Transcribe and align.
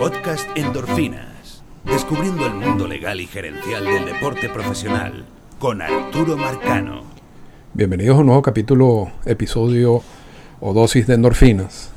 Podcast 0.00 0.48
Endorfinas. 0.56 1.62
Descubriendo 1.84 2.46
el 2.46 2.54
mundo 2.54 2.88
legal 2.88 3.20
y 3.20 3.26
gerencial 3.26 3.84
del 3.84 4.06
deporte 4.06 4.48
profesional 4.48 5.26
con 5.58 5.82
Arturo 5.82 6.38
Marcano. 6.38 7.02
Bienvenidos 7.74 8.16
a 8.16 8.20
un 8.20 8.26
nuevo 8.28 8.40
capítulo, 8.40 9.12
episodio 9.26 10.02
o 10.58 10.72
dosis 10.72 11.06
de 11.06 11.16
endorfinas. 11.16 11.90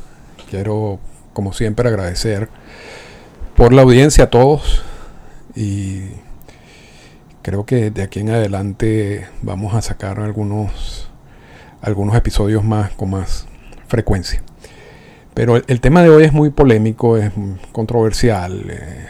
Quiero, 0.50 1.00
como 1.32 1.54
siempre, 1.54 1.88
agradecer 1.88 2.50
por 3.56 3.72
la 3.72 3.84
audiencia 3.84 4.26
a 4.26 4.30
todos 4.30 4.84
y 5.56 6.02
creo 7.42 7.66
que 7.66 7.90
de 7.90 8.04
aquí 8.04 8.20
en 8.20 8.32
adelante 8.32 9.30
vamos 9.42 9.76
a 9.76 9.82
sacar 9.82 10.20
algunos, 10.20 11.10
algunos 11.82 12.18
episodios 12.18 12.66
más 12.66 12.92
con 12.92 13.12
más 13.12 13.48
frecuencia. 13.88 14.44
Pero 15.34 15.56
el, 15.56 15.82
tema 15.82 16.04
de 16.04 16.10
hoy 16.10 16.24
es 16.24 16.34
muy 16.34 16.52
polémico, 16.52 17.18
es 17.18 17.32
controversial, 17.72 18.66
eh, 18.70 19.08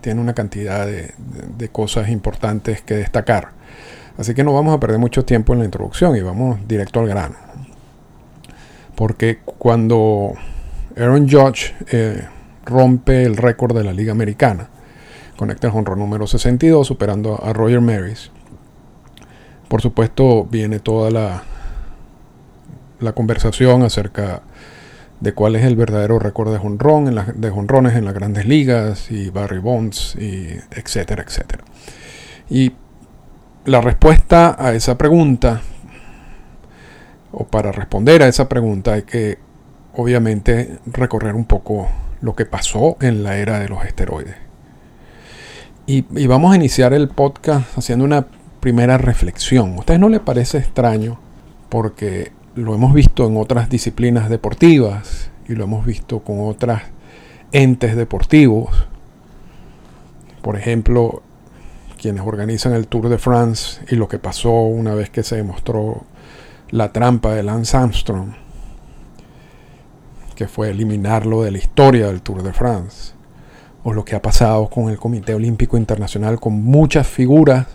tiene 0.00 0.20
una 0.20 0.34
cantidad 0.34 0.86
de, 0.86 1.68
cosas 1.70 2.08
importantes 2.10 2.82
que 2.82 2.94
destacar. 2.94 3.50
Así 4.18 4.34
que 4.34 4.44
no 4.44 4.52
vamos 4.52 4.74
a 4.74 4.80
perder 4.80 4.98
mucho 4.98 5.24
tiempo 5.24 5.52
en 5.52 5.60
la 5.60 5.64
introducción 5.64 6.16
y 6.16 6.20
vamos 6.20 6.58
directo 6.68 7.00
al 7.00 7.08
grano. 7.08 7.36
Porque 8.94 9.38
cuando 9.44 10.34
Aaron 10.96 11.28
Judge 11.28 11.74
eh, 11.90 12.26
rompe 12.64 13.24
el 13.24 13.36
récord 13.36 13.76
de 13.76 13.84
la 13.84 13.92
Liga 13.92 14.12
Americana, 14.12 14.68
conecta 15.36 15.68
el 15.68 15.74
honrón 15.74 15.98
número 15.98 16.26
62, 16.26 16.86
superando 16.86 17.42
a 17.42 17.52
Roger 17.52 17.80
Maris, 17.80 18.30
por 19.68 19.82
supuesto 19.82 20.44
viene 20.44 20.80
toda 20.80 21.10
la, 21.10 21.42
la 23.00 23.12
conversación 23.12 23.82
acerca 23.82 24.42
de 25.20 25.32
cuál 25.32 25.56
es 25.56 25.64
el 25.64 25.76
verdadero 25.76 26.18
récord 26.18 26.52
de, 26.52 26.58
jonrón 26.58 27.14
de 27.34 27.50
jonrones 27.50 27.94
en 27.94 28.04
las 28.04 28.14
grandes 28.14 28.46
ligas 28.46 29.10
y 29.10 29.30
Barry 29.30 29.58
Bonds, 29.58 30.16
y 30.16 30.48
etcétera, 30.70 31.24
etcétera. 31.26 31.64
Y 32.50 32.72
la 33.64 33.80
respuesta 33.80 34.56
a 34.58 34.74
esa 34.74 34.98
pregunta, 34.98 35.62
o 37.32 37.44
para 37.44 37.72
responder 37.72 38.22
a 38.22 38.28
esa 38.28 38.48
pregunta, 38.48 38.92
hay 38.94 39.02
que 39.02 39.38
obviamente 39.94 40.78
recorrer 40.86 41.34
un 41.34 41.46
poco 41.46 41.88
lo 42.20 42.34
que 42.34 42.44
pasó 42.44 42.96
en 43.00 43.22
la 43.22 43.38
era 43.38 43.58
de 43.58 43.68
los 43.68 43.84
esteroides. 43.84 44.36
Y, 45.86 46.04
y 46.14 46.26
vamos 46.26 46.52
a 46.52 46.56
iniciar 46.56 46.92
el 46.92 47.08
podcast 47.08 47.78
haciendo 47.78 48.04
una 48.04 48.26
primera 48.60 48.98
reflexión. 48.98 49.74
¿A 49.74 49.78
ustedes 49.80 50.00
no 50.00 50.08
les 50.08 50.20
parece 50.20 50.58
extraño? 50.58 51.18
Porque 51.68 52.32
lo 52.56 52.74
hemos 52.74 52.94
visto 52.94 53.26
en 53.26 53.36
otras 53.36 53.68
disciplinas 53.68 54.30
deportivas 54.30 55.30
y 55.46 55.54
lo 55.54 55.64
hemos 55.64 55.84
visto 55.84 56.20
con 56.20 56.40
otras 56.40 56.84
entes 57.52 57.96
deportivos. 57.96 58.86
Por 60.40 60.56
ejemplo, 60.56 61.22
quienes 62.00 62.22
organizan 62.24 62.72
el 62.72 62.88
Tour 62.88 63.10
de 63.10 63.18
France 63.18 63.82
y 63.90 63.96
lo 63.96 64.08
que 64.08 64.18
pasó 64.18 64.52
una 64.52 64.94
vez 64.94 65.10
que 65.10 65.22
se 65.22 65.36
demostró 65.36 66.04
la 66.70 66.92
trampa 66.92 67.34
de 67.34 67.42
Lance 67.42 67.76
Armstrong, 67.76 68.30
que 70.34 70.48
fue 70.48 70.70
eliminarlo 70.70 71.42
de 71.42 71.50
la 71.50 71.58
historia 71.58 72.06
del 72.06 72.22
Tour 72.22 72.42
de 72.42 72.54
France, 72.54 73.12
o 73.84 73.92
lo 73.92 74.04
que 74.04 74.16
ha 74.16 74.22
pasado 74.22 74.70
con 74.70 74.88
el 74.88 74.96
Comité 74.96 75.34
Olímpico 75.34 75.76
Internacional 75.76 76.40
con 76.40 76.54
muchas 76.54 77.06
figuras. 77.06 77.66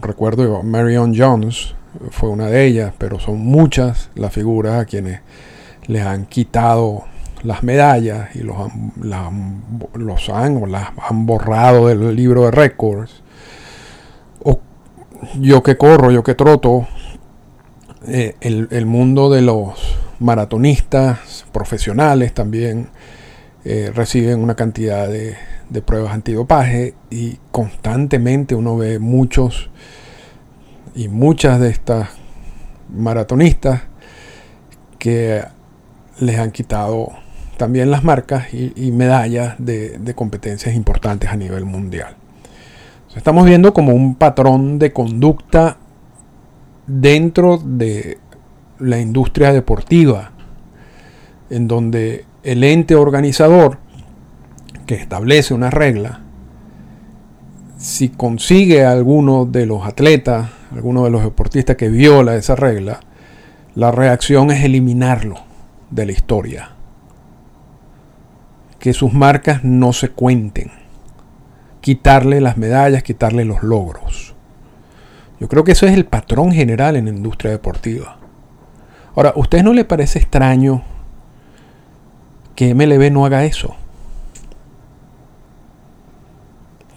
Recuerdo 0.00 0.56
a 0.56 0.62
Marion 0.62 1.14
Jones, 1.16 1.74
fue 2.10 2.28
una 2.28 2.46
de 2.46 2.66
ellas, 2.66 2.92
pero 2.98 3.18
son 3.18 3.40
muchas 3.40 4.10
las 4.14 4.32
figuras 4.32 4.80
a 4.80 4.84
quienes 4.84 5.20
les 5.86 6.04
han 6.04 6.26
quitado 6.26 7.04
las 7.42 7.62
medallas 7.62 8.34
y 8.36 8.40
los 8.40 8.56
han, 8.56 9.62
los 9.94 10.28
han 10.28 10.70
las 10.70 10.90
borrado 11.10 11.88
del 11.88 12.14
libro 12.14 12.44
de 12.44 12.50
récords. 12.50 13.22
Yo 15.38 15.62
que 15.62 15.76
corro, 15.76 16.10
yo 16.10 16.24
que 16.24 16.34
troto, 16.34 16.88
eh, 18.08 18.34
el, 18.40 18.86
mundo 18.86 19.30
de 19.30 19.40
los 19.40 19.78
maratonistas 20.18 21.46
profesionales 21.52 22.34
también 22.34 22.88
eh, 23.64 23.92
reciben 23.94 24.40
una 24.40 24.56
cantidad 24.56 25.08
de 25.08 25.82
pruebas 25.82 26.12
antidopaje 26.12 26.94
y 27.08 27.38
constantemente 27.52 28.56
uno 28.56 28.76
ve 28.76 28.98
muchos 28.98 29.70
y 30.94 31.08
muchas 31.08 31.60
de 31.60 31.70
estas 31.70 32.10
maratonistas 32.94 33.82
que 34.98 35.42
les 36.20 36.38
han 36.38 36.50
quitado 36.50 37.10
también 37.56 37.90
las 37.90 38.04
marcas 38.04 38.52
y, 38.52 38.90
medallas 38.92 39.54
de, 39.58 40.12
competencias 40.14 40.74
importantes 40.74 41.30
a 41.30 41.36
nivel 41.36 41.64
mundial. 41.64 42.16
estamos 43.14 43.46
viendo 43.46 43.72
como 43.72 43.92
un 43.92 44.16
patrón 44.16 44.78
de 44.78 44.92
conducta 44.92 45.76
dentro 46.86 47.58
de 47.58 48.18
la 48.78 48.98
industria 49.00 49.52
deportiva, 49.52 50.32
en 51.50 51.68
donde 51.68 52.24
el 52.42 52.64
ente 52.64 52.96
organizador 52.96 53.78
que 54.86 54.94
establece 54.94 55.54
una 55.54 55.70
regla, 55.70 56.20
si 57.78 58.08
consigue 58.08 58.84
a 58.84 58.92
alguno 58.92 59.44
de 59.44 59.66
los 59.66 59.86
atletas 59.86 60.50
alguno 60.72 61.04
de 61.04 61.10
los 61.10 61.22
deportistas 61.22 61.76
que 61.76 61.88
viola 61.88 62.34
esa 62.34 62.56
regla, 62.56 63.00
la 63.74 63.90
reacción 63.90 64.50
es 64.50 64.64
eliminarlo 64.64 65.36
de 65.90 66.06
la 66.06 66.12
historia. 66.12 66.70
Que 68.78 68.92
sus 68.92 69.12
marcas 69.12 69.64
no 69.64 69.92
se 69.92 70.10
cuenten. 70.10 70.72
Quitarle 71.80 72.40
las 72.40 72.56
medallas, 72.56 73.02
quitarle 73.02 73.44
los 73.44 73.62
logros. 73.62 74.34
Yo 75.40 75.48
creo 75.48 75.64
que 75.64 75.72
eso 75.72 75.86
es 75.86 75.92
el 75.92 76.06
patrón 76.06 76.52
general 76.52 76.96
en 76.96 77.06
la 77.06 77.10
industria 77.10 77.50
deportiva. 77.50 78.18
Ahora, 79.14 79.30
¿a 79.30 79.38
usted 79.38 79.62
no 79.62 79.72
le 79.72 79.84
parece 79.84 80.18
extraño 80.18 80.82
que 82.54 82.74
MLB 82.74 83.10
no 83.10 83.26
haga 83.26 83.44
eso? 83.44 83.74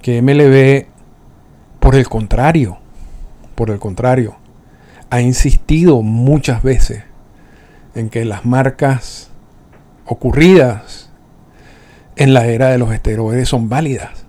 Que 0.02 0.22
MLB, 0.22 0.88
por 1.80 1.96
el 1.96 2.08
contrario, 2.08 2.78
por 3.56 3.72
el 3.72 3.80
contrario, 3.80 4.36
ha 5.10 5.22
insistido 5.22 6.02
muchas 6.02 6.62
veces 6.62 7.04
en 7.96 8.10
que 8.10 8.26
las 8.26 8.46
marcas 8.46 9.32
ocurridas 10.06 11.10
en 12.18 12.34
la 12.34 12.46
era 12.46 12.70
de 12.70 12.78
los 12.78 12.94
esteroides 12.94 13.50
son 13.50 13.70
válidas. 13.70 14.26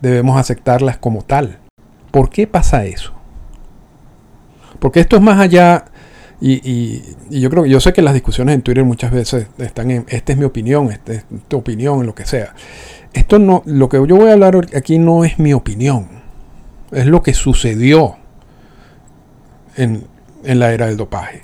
Debemos 0.00 0.38
aceptarlas 0.38 0.98
como 0.98 1.22
tal. 1.22 1.58
¿Por 2.10 2.30
qué 2.30 2.46
pasa 2.46 2.84
eso? 2.84 3.12
Porque 4.78 5.00
esto 5.00 5.16
es 5.16 5.22
más 5.22 5.40
allá, 5.40 5.86
y, 6.40 7.02
yo 7.30 7.48
creo 7.48 7.62
que 7.62 7.70
yo 7.70 7.80
sé 7.80 7.92
que 7.92 8.02
las 8.02 8.12
discusiones 8.12 8.54
en 8.54 8.62
Twitter 8.62 8.84
muchas 8.84 9.10
veces 9.10 9.46
están 9.58 9.90
en, 9.90 10.04
esta 10.08 10.32
es 10.32 10.38
mi 10.38 10.44
opinión, 10.44 10.90
esta 10.90 11.14
es 11.14 11.24
tu 11.48 11.56
opinión, 11.56 12.04
lo 12.04 12.14
que 12.14 12.26
sea. 12.26 12.54
Esto 13.14 13.38
no, 13.38 13.62
lo 13.64 13.88
que 13.88 13.96
yo 14.06 14.16
voy 14.16 14.28
a 14.28 14.34
hablar 14.34 14.66
aquí 14.76 14.98
no 14.98 15.24
es 15.24 15.38
mi 15.38 15.54
opinión 15.54 16.13
es 16.94 17.06
lo 17.06 17.22
que 17.22 17.34
sucedió 17.34 18.16
en, 19.76 20.06
la 20.42 20.72
era 20.72 20.86
del 20.86 20.96
dopaje. 20.96 21.42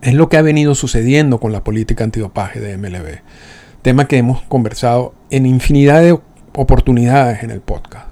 Es 0.00 0.14
lo 0.14 0.28
que 0.28 0.36
ha 0.36 0.42
venido 0.42 0.74
sucediendo 0.74 1.38
con 1.38 1.52
la 1.52 1.62
política 1.62 2.04
antidopaje 2.04 2.60
de 2.60 2.76
MLB. 2.76 3.20
Tema 3.82 4.08
que 4.08 4.18
hemos 4.18 4.42
conversado 4.42 5.14
en 5.30 5.46
infinidad 5.46 6.02
de 6.02 6.18
oportunidades 6.54 7.42
en 7.42 7.50
el 7.50 7.60
podcast. 7.60 8.06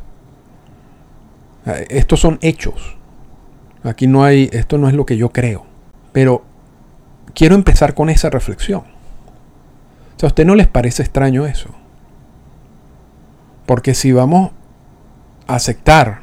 Estos 1.89 2.21
son 2.21 2.39
hechos. 2.43 2.97
Aquí 3.83 4.07
no 4.07 4.25
hay, 4.25 4.49
esto 4.53 4.79
no 4.79 4.89
es 4.89 4.95
lo 4.95 5.07
que 5.07 5.17
yo 5.17 5.31
creo. 5.31 5.67
Pero 6.13 6.45
quiero 7.35 7.55
empezar 7.55 7.95
con 7.95 8.11
esa 8.11 8.31
reflexión. 8.31 8.83
¿a 10.23 10.27
usted 10.27 10.45
no 10.45 10.55
les 10.55 10.67
parece 10.67 11.03
extraño 11.03 11.47
eso? 11.47 11.71
Porque 13.65 13.95
si 13.95 14.13
vamos 14.13 14.51
aceptar 15.55 16.23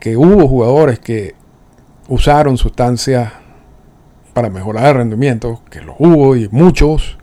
que 0.00 0.16
hubo 0.16 0.46
jugadores 0.48 0.98
que 0.98 1.34
usaron 2.08 2.58
sustancias 2.58 3.32
para 4.34 4.50
mejorar 4.50 4.86
el 4.88 4.94
rendimiento, 4.94 5.62
que 5.70 5.80
los 5.80 5.96
hubo 5.98 6.36
y 6.36 6.48
muchos, 6.50 7.16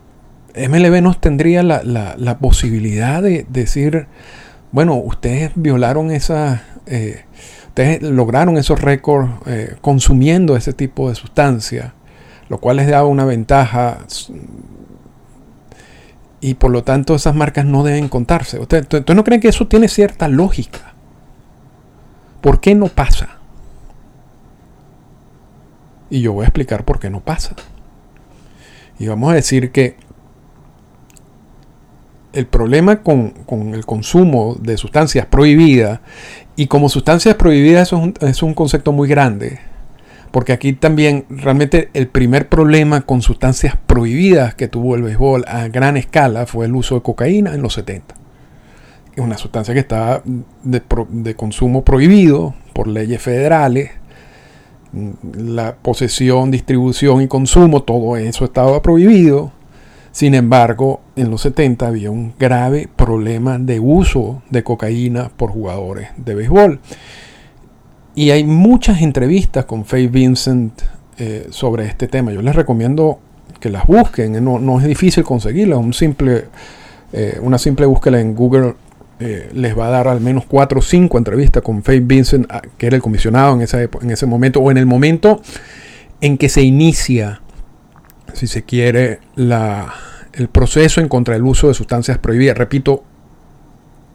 MLB 0.56 1.00
nos 1.02 1.20
tendría 1.20 1.62
la, 1.62 2.38
posibilidad 2.40 3.22
de 3.22 3.46
decir, 3.48 4.06
bueno, 4.72 4.96
ustedes 4.96 5.52
violaron 5.54 6.10
esa, 6.10 6.64
eh, 6.86 7.24
ustedes 7.68 8.02
lograron 8.02 8.56
esos 8.58 8.80
récords 8.80 9.30
eh, 9.46 9.76
consumiendo 9.80 10.56
ese 10.56 10.72
tipo 10.72 11.08
de 11.08 11.14
sustancias, 11.14 11.92
lo 12.48 12.58
cual 12.58 12.78
les 12.78 12.88
daba 12.88 13.06
una 13.06 13.24
ventaja 13.24 13.98
y 16.42 16.54
por 16.54 16.72
lo 16.72 16.82
tanto 16.82 17.14
esas 17.14 17.36
marcas 17.36 17.64
no 17.64 17.84
deben 17.84 18.08
contarse. 18.08 18.58
¿Ustedes 18.58 18.86
no 19.14 19.24
creen 19.24 19.40
que 19.40 19.48
eso 19.48 19.68
tiene 19.68 19.86
cierta 19.86 20.26
lógica? 20.26 20.92
¿Por 22.40 22.60
qué 22.60 22.74
no 22.74 22.88
pasa? 22.88 23.38
Y 26.10 26.20
yo 26.20 26.32
voy 26.32 26.42
a 26.42 26.48
explicar 26.48 26.84
por 26.84 26.98
qué 26.98 27.10
no 27.10 27.20
pasa. 27.20 27.54
Y 28.98 29.06
vamos 29.06 29.30
a 29.30 29.36
decir 29.36 29.70
que 29.70 29.96
el 32.32 32.46
problema 32.48 33.02
con, 33.02 33.34
el 33.72 33.86
consumo 33.86 34.56
de 34.58 34.76
sustancias 34.76 35.26
prohibidas, 35.26 36.00
y 36.56 36.66
como 36.66 36.88
sustancias 36.88 37.36
prohibidas 37.36 37.88
eso 37.88 37.98
es 37.98 38.02
un, 38.02 38.14
es 38.20 38.42
un 38.42 38.54
concepto 38.54 38.90
muy 38.90 39.08
grande, 39.08 39.60
porque 40.32 40.52
aquí 40.52 40.72
también 40.72 41.26
realmente 41.28 41.90
el 41.92 42.08
primer 42.08 42.48
problema 42.48 43.02
con 43.02 43.22
sustancias 43.22 43.76
prohibidas 43.86 44.54
que 44.54 44.66
tuvo 44.66 44.96
el 44.96 45.02
béisbol 45.02 45.44
a 45.46 45.68
gran 45.68 45.96
escala 45.96 46.46
fue 46.46 46.66
el 46.66 46.74
uso 46.74 46.96
de 46.96 47.02
cocaína 47.02 47.54
en 47.54 47.62
los 47.62 47.74
70. 47.74 48.14
Es 49.14 49.22
una 49.22 49.36
sustancia 49.36 49.74
que 49.74 49.80
estaba 49.80 50.22
de, 50.24 50.82
de 51.10 51.36
consumo 51.36 51.84
prohibido 51.84 52.54
por 52.72 52.88
leyes 52.88 53.20
federales. 53.20 53.90
La 55.34 55.76
posesión, 55.76 56.50
distribución 56.50 57.20
y 57.20 57.28
consumo, 57.28 57.82
todo 57.82 58.16
eso 58.16 58.46
estaba 58.46 58.80
prohibido. 58.80 59.52
Sin 60.12 60.34
embargo, 60.34 61.00
en 61.16 61.30
los 61.30 61.42
70 61.42 61.86
había 61.86 62.10
un 62.10 62.34
grave 62.38 62.88
problema 62.96 63.58
de 63.58 63.80
uso 63.80 64.42
de 64.50 64.62
cocaína 64.62 65.30
por 65.36 65.50
jugadores 65.50 66.08
de 66.16 66.34
béisbol. 66.34 66.80
Y 68.14 68.30
hay 68.30 68.44
muchas 68.44 69.00
entrevistas 69.00 69.64
con 69.64 69.84
Faye 69.84 70.08
Vincent 70.08 70.82
eh, 71.18 71.46
sobre 71.50 71.86
este 71.86 72.08
tema. 72.08 72.32
Yo 72.32 72.42
les 72.42 72.54
recomiendo 72.54 73.18
que 73.58 73.70
las 73.70 73.86
busquen. 73.86 74.44
No, 74.44 74.80
es 74.80 74.86
difícil 74.86 75.24
conseguirlas. 75.24 75.80
Eh, 77.14 77.38
una 77.42 77.58
simple 77.58 77.86
búsqueda 77.86 78.20
en 78.20 78.34
Google 78.34 78.74
eh, 79.20 79.50
les 79.54 79.78
va 79.78 79.88
a 79.88 79.90
dar 79.90 80.08
al 80.08 80.20
menos 80.20 80.44
cuatro 80.46 80.80
o 80.80 80.82
cinco 80.82 81.16
entrevistas 81.16 81.62
con 81.62 81.82
Faye 81.82 82.00
Vincent, 82.00 82.46
ah, 82.50 82.62
que 82.76 82.86
era 82.86 82.96
el 82.96 83.02
comisionado 83.02 83.54
en, 83.54 83.62
esa, 83.62 83.80
en 83.82 84.10
ese 84.10 84.26
momento, 84.26 84.60
o 84.60 84.70
en 84.70 84.78
el 84.78 84.86
momento 84.86 85.40
en 86.20 86.38
que 86.38 86.48
se 86.48 86.62
inicia, 86.62 87.40
si 88.32 88.46
se 88.46 88.62
quiere, 88.62 89.20
la, 89.36 89.92
el 90.32 90.48
proceso 90.48 91.00
en 91.00 91.08
contra 91.08 91.34
del 91.34 91.44
uso 91.44 91.68
de 91.68 91.74
sustancias 91.74 92.18
prohibidas. 92.18 92.58
Repito, 92.58 93.04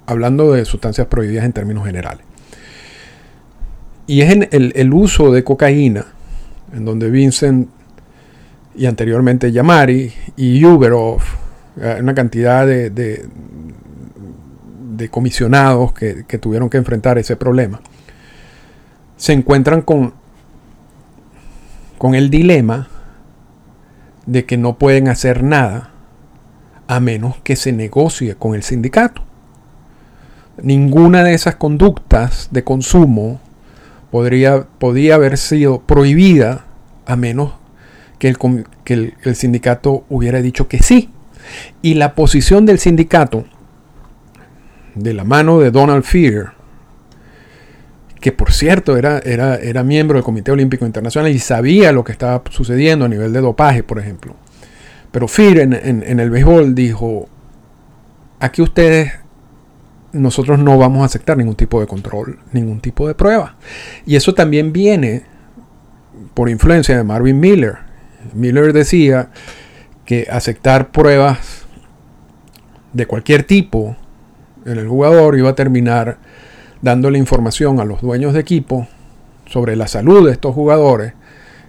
hablando 0.05 0.53
de 0.53 0.65
sustancias 0.65 1.07
prohibidas 1.07 1.45
en 1.45 1.53
términos 1.53 1.85
generales. 1.85 2.25
Y 4.07 4.21
es 4.21 4.31
en 4.31 4.47
el, 4.51 4.93
uso 4.93 5.33
de 5.33 5.43
cocaína, 5.43 6.05
en 6.73 6.85
donde 6.85 7.09
Vincent 7.09 7.69
y 8.73 8.85
anteriormente 8.85 9.51
Yamari 9.51 10.13
y 10.37 10.63
Uberov, 10.63 11.19
eh, 11.79 11.97
una 11.99 12.15
cantidad 12.15 12.65
de, 12.65 13.27
comisionados 15.11 15.91
que, 15.91 16.23
que, 16.25 16.37
tuvieron 16.37 16.69
que 16.69 16.77
enfrentar 16.77 17.17
ese 17.17 17.35
problema, 17.35 17.81
se 19.17 19.33
encuentran 19.33 19.81
con, 19.81 20.13
con 21.97 22.15
el 22.15 22.29
dilema 22.29 22.87
de 24.25 24.45
que 24.45 24.57
no 24.57 24.77
pueden 24.77 25.09
hacer 25.09 25.43
nada 25.43 25.91
a 26.87 26.99
menos 27.01 27.35
que 27.43 27.57
se 27.57 27.73
negocie 27.73 28.35
con 28.35 28.55
el 28.55 28.63
sindicato. 28.63 29.21
Ninguna 30.61 31.23
de 31.23 31.33
esas 31.33 31.55
conductas 31.55 32.47
de 32.51 32.63
consumo 32.63 33.39
podría, 34.11 34.67
haber 35.13 35.37
sido 35.37 35.81
prohibida 35.81 36.65
a 37.05 37.15
menos 37.15 37.53
que, 38.19 38.29
el, 38.29 39.13
el, 39.23 39.35
sindicato 39.35 40.05
hubiera 40.09 40.41
dicho 40.41 40.67
que 40.67 40.81
sí. 40.81 41.09
Y 41.81 41.93
la 41.93 42.15
posición 42.15 42.65
del 42.65 42.79
sindicato, 42.79 43.45
de 44.95 45.13
la 45.13 45.23
mano 45.23 45.59
de 45.59 45.71
Donald 45.71 46.03
Fear, 46.03 46.53
que 48.19 48.31
por 48.31 48.51
cierto 48.51 48.97
era, 48.97 49.19
era, 49.19 49.55
era 49.55 49.83
miembro 49.83 50.17
del 50.17 50.23
Comité 50.23 50.51
Olímpico 50.51 50.85
Internacional 50.85 51.31
y 51.31 51.39
sabía 51.39 51.91
lo 51.91 52.03
que 52.03 52.11
estaba 52.11 52.41
sucediendo 52.49 53.05
a 53.05 53.07
nivel 53.07 53.31
de 53.31 53.41
dopaje, 53.41 53.83
por 53.83 53.99
ejemplo. 53.99 54.35
Pero 55.11 55.27
Fear 55.27 55.59
en, 55.59 55.73
en 55.73 56.19
el 56.19 56.29
béisbol 56.29 56.75
dijo, 56.75 57.29
aquí 58.39 58.61
ustedes 58.61 59.13
nosotros 60.13 60.59
no 60.59 60.77
vamos 60.77 61.01
a 61.01 61.05
aceptar 61.05 61.37
ningún 61.37 61.55
tipo 61.55 61.79
de 61.79 61.87
control, 61.87 62.39
ningún 62.51 62.79
tipo 62.79 63.07
de 63.07 63.15
prueba. 63.15 63.55
Y 64.05 64.15
eso 64.15 64.33
también 64.33 64.71
viene 64.73 65.23
por 66.33 66.49
influencia 66.49 66.95
de 66.95 67.03
Marvin 67.03 67.39
Miller. 67.39 67.77
Miller 68.33 68.73
decía 68.73 69.29
que 70.05 70.27
aceptar 70.29 70.91
pruebas 70.91 71.65
de 72.93 73.05
cualquier 73.05 73.43
tipo 73.43 73.95
en 74.65 74.77
el 74.77 74.87
jugador 74.87 75.37
iba 75.37 75.49
a 75.49 75.55
terminar 75.55 76.17
dándole 76.81 77.17
información 77.17 77.79
a 77.79 77.85
los 77.85 78.01
dueños 78.01 78.33
de 78.33 78.39
equipo 78.39 78.87
sobre 79.45 79.75
la 79.75 79.87
salud 79.87 80.25
de 80.25 80.31
estos 80.31 80.53
jugadores 80.53 81.13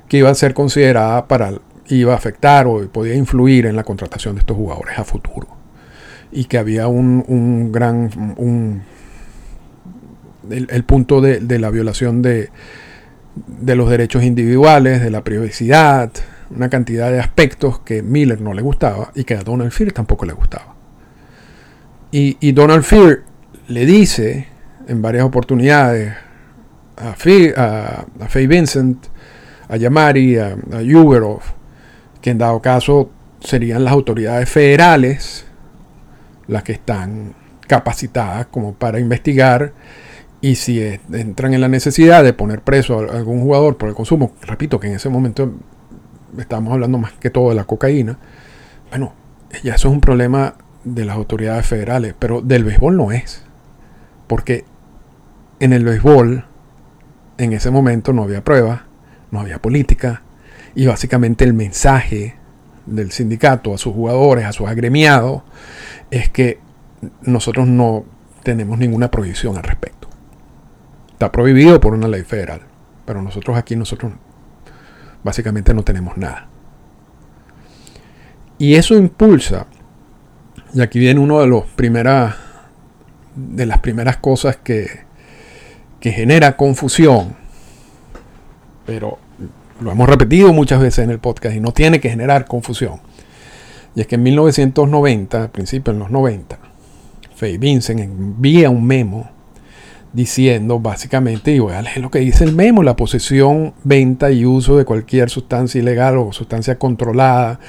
que 0.08 0.18
iba 0.18 0.30
a 0.30 0.34
ser 0.34 0.54
considerada 0.54 1.26
para 1.26 1.52
iba 1.88 2.12
a 2.12 2.16
afectar 2.16 2.66
o 2.66 2.86
podía 2.88 3.14
influir 3.14 3.66
en 3.66 3.76
la 3.76 3.84
contratación 3.84 4.34
de 4.34 4.40
estos 4.40 4.56
jugadores 4.56 4.98
a 4.98 5.04
futuro 5.04 5.57
y 6.32 6.44
que 6.44 6.58
había 6.58 6.88
un, 6.88 7.72
gran... 7.72 8.34
Un, 8.36 8.82
el, 10.50 10.84
punto 10.84 11.20
de, 11.20 11.58
la 11.58 11.70
violación 11.70 12.22
de, 12.22 12.50
de 13.46 13.76
los 13.76 13.90
derechos 13.90 14.22
individuales, 14.22 15.02
de 15.02 15.10
la 15.10 15.22
privacidad, 15.22 16.10
una 16.50 16.68
cantidad 16.68 17.10
de 17.10 17.20
aspectos 17.20 17.80
que 17.80 18.02
Miller 18.02 18.40
no 18.40 18.54
le 18.54 18.62
gustaba 18.62 19.10
y 19.14 19.24
que 19.24 19.34
a 19.34 19.42
Donald 19.42 19.72
Fear 19.72 19.92
tampoco 19.92 20.24
le 20.24 20.32
gustaba. 20.32 20.74
Y, 22.10 22.52
Donald 22.52 22.84
Fear 22.84 23.24
le 23.66 23.84
dice 23.84 24.48
en 24.86 25.02
varias 25.02 25.24
oportunidades 25.24 26.14
a, 26.96 27.10
a, 27.10 27.16
Faye 27.16 28.46
Vincent, 28.46 29.06
a 29.68 29.76
Yamari, 29.76 30.38
a, 30.38 30.56
a 30.72 30.78
Uberov, 30.78 31.42
que 32.22 32.30
en 32.30 32.38
dado 32.38 32.62
caso 32.62 33.10
serían 33.40 33.84
las 33.84 33.92
autoridades 33.92 34.48
federales 34.48 35.47
las 36.48 36.64
que 36.64 36.72
están 36.72 37.34
capacitadas 37.66 38.46
como 38.46 38.74
para 38.74 38.98
investigar 38.98 39.72
y 40.40 40.56
si 40.56 40.82
entran 41.12 41.54
en 41.54 41.60
la 41.60 41.68
necesidad 41.68 42.24
de 42.24 42.32
poner 42.32 42.62
preso 42.62 43.00
a 43.00 43.16
algún 43.16 43.40
jugador 43.40 43.76
por 43.76 43.88
el 43.88 43.94
consumo, 43.94 44.32
repito 44.42 44.80
que 44.80 44.88
en 44.88 44.94
ese 44.94 45.08
momento 45.08 45.52
estábamos 46.38 46.72
hablando 46.72 46.98
más 46.98 47.12
que 47.12 47.30
todo 47.30 47.50
de 47.50 47.54
la 47.54 47.64
cocaína, 47.64 48.18
bueno, 48.90 49.12
ya 49.62 49.74
eso 49.74 49.88
es 49.88 49.94
un 49.94 50.00
problema 50.00 50.54
de 50.84 51.04
las 51.04 51.16
autoridades 51.16 51.66
federales, 51.66 52.14
pero 52.18 52.40
del 52.40 52.64
béisbol 52.64 52.96
no 52.96 53.12
es, 53.12 53.42
porque 54.26 54.64
en 55.60 55.72
el 55.72 55.84
béisbol 55.84 56.44
en 57.38 57.52
ese 57.52 57.70
momento 57.70 58.12
no 58.12 58.22
había 58.22 58.44
pruebas, 58.44 58.82
no 59.30 59.40
había 59.40 59.60
política, 59.60 60.22
y 60.74 60.86
básicamente 60.86 61.44
el 61.44 61.54
mensaje 61.54 62.37
del 62.94 63.12
sindicato 63.12 63.74
a 63.74 63.78
sus 63.78 63.94
jugadores, 63.94 64.44
a 64.44 64.52
sus 64.52 64.68
agremiados, 64.68 65.42
es 66.10 66.28
que 66.28 66.60
nosotros 67.22 67.66
no 67.66 68.04
tenemos 68.42 68.78
ninguna 68.78 69.10
prohibición 69.10 69.56
al 69.56 69.62
respecto. 69.62 70.08
Está 71.12 71.30
prohibido 71.32 71.80
por 71.80 71.94
una 71.94 72.08
ley 72.08 72.22
federal, 72.22 72.62
pero 73.04 73.22
nosotros 73.22 73.56
aquí 73.56 73.76
nosotros 73.76 74.12
básicamente 75.22 75.74
no 75.74 75.82
tenemos 75.82 76.16
nada. 76.16 76.48
Y 78.58 78.74
eso 78.74 78.96
impulsa, 78.96 79.66
y 80.74 80.80
aquí 80.80 80.98
viene 80.98 81.20
uno 81.20 81.40
de 81.40 81.46
los 81.46 81.66
primeras 81.66 82.34
de 83.38 83.66
las 83.66 83.78
primeras 83.78 84.16
cosas 84.16 84.56
que, 84.56 84.88
que 86.00 86.10
genera 86.10 86.56
confusión, 86.56 87.36
pero 88.84 89.18
lo 89.80 89.90
hemos 89.92 90.08
repetido 90.08 90.52
muchas 90.52 90.80
veces 90.80 91.04
en 91.04 91.10
el 91.10 91.18
podcast 91.18 91.54
y 91.54 91.60
no 91.60 91.72
tiene 91.72 92.00
que 92.00 92.10
generar 92.10 92.46
confusión. 92.46 93.00
Y 93.94 94.00
es 94.00 94.06
que 94.06 94.16
en 94.16 94.22
1990, 94.22 95.44
a 95.44 95.48
principios 95.48 95.96
de 95.96 96.00
los 96.00 96.10
90, 96.10 96.58
Faye 97.34 97.58
Vincent 97.58 98.00
envía 98.00 98.70
un 98.70 98.86
memo 98.86 99.30
diciendo 100.12 100.80
básicamente, 100.80 101.52
y 101.52 101.58
lo 101.58 102.10
que 102.10 102.18
dice 102.20 102.44
el 102.44 102.54
memo, 102.54 102.82
la 102.82 102.96
posesión, 102.96 103.74
venta 103.84 104.30
y 104.30 104.44
uso 104.44 104.76
de 104.76 104.84
cualquier 104.84 105.30
sustancia 105.30 105.80
ilegal 105.80 106.16
o 106.18 106.32
sustancia 106.32 106.78
controlada, 106.78 107.60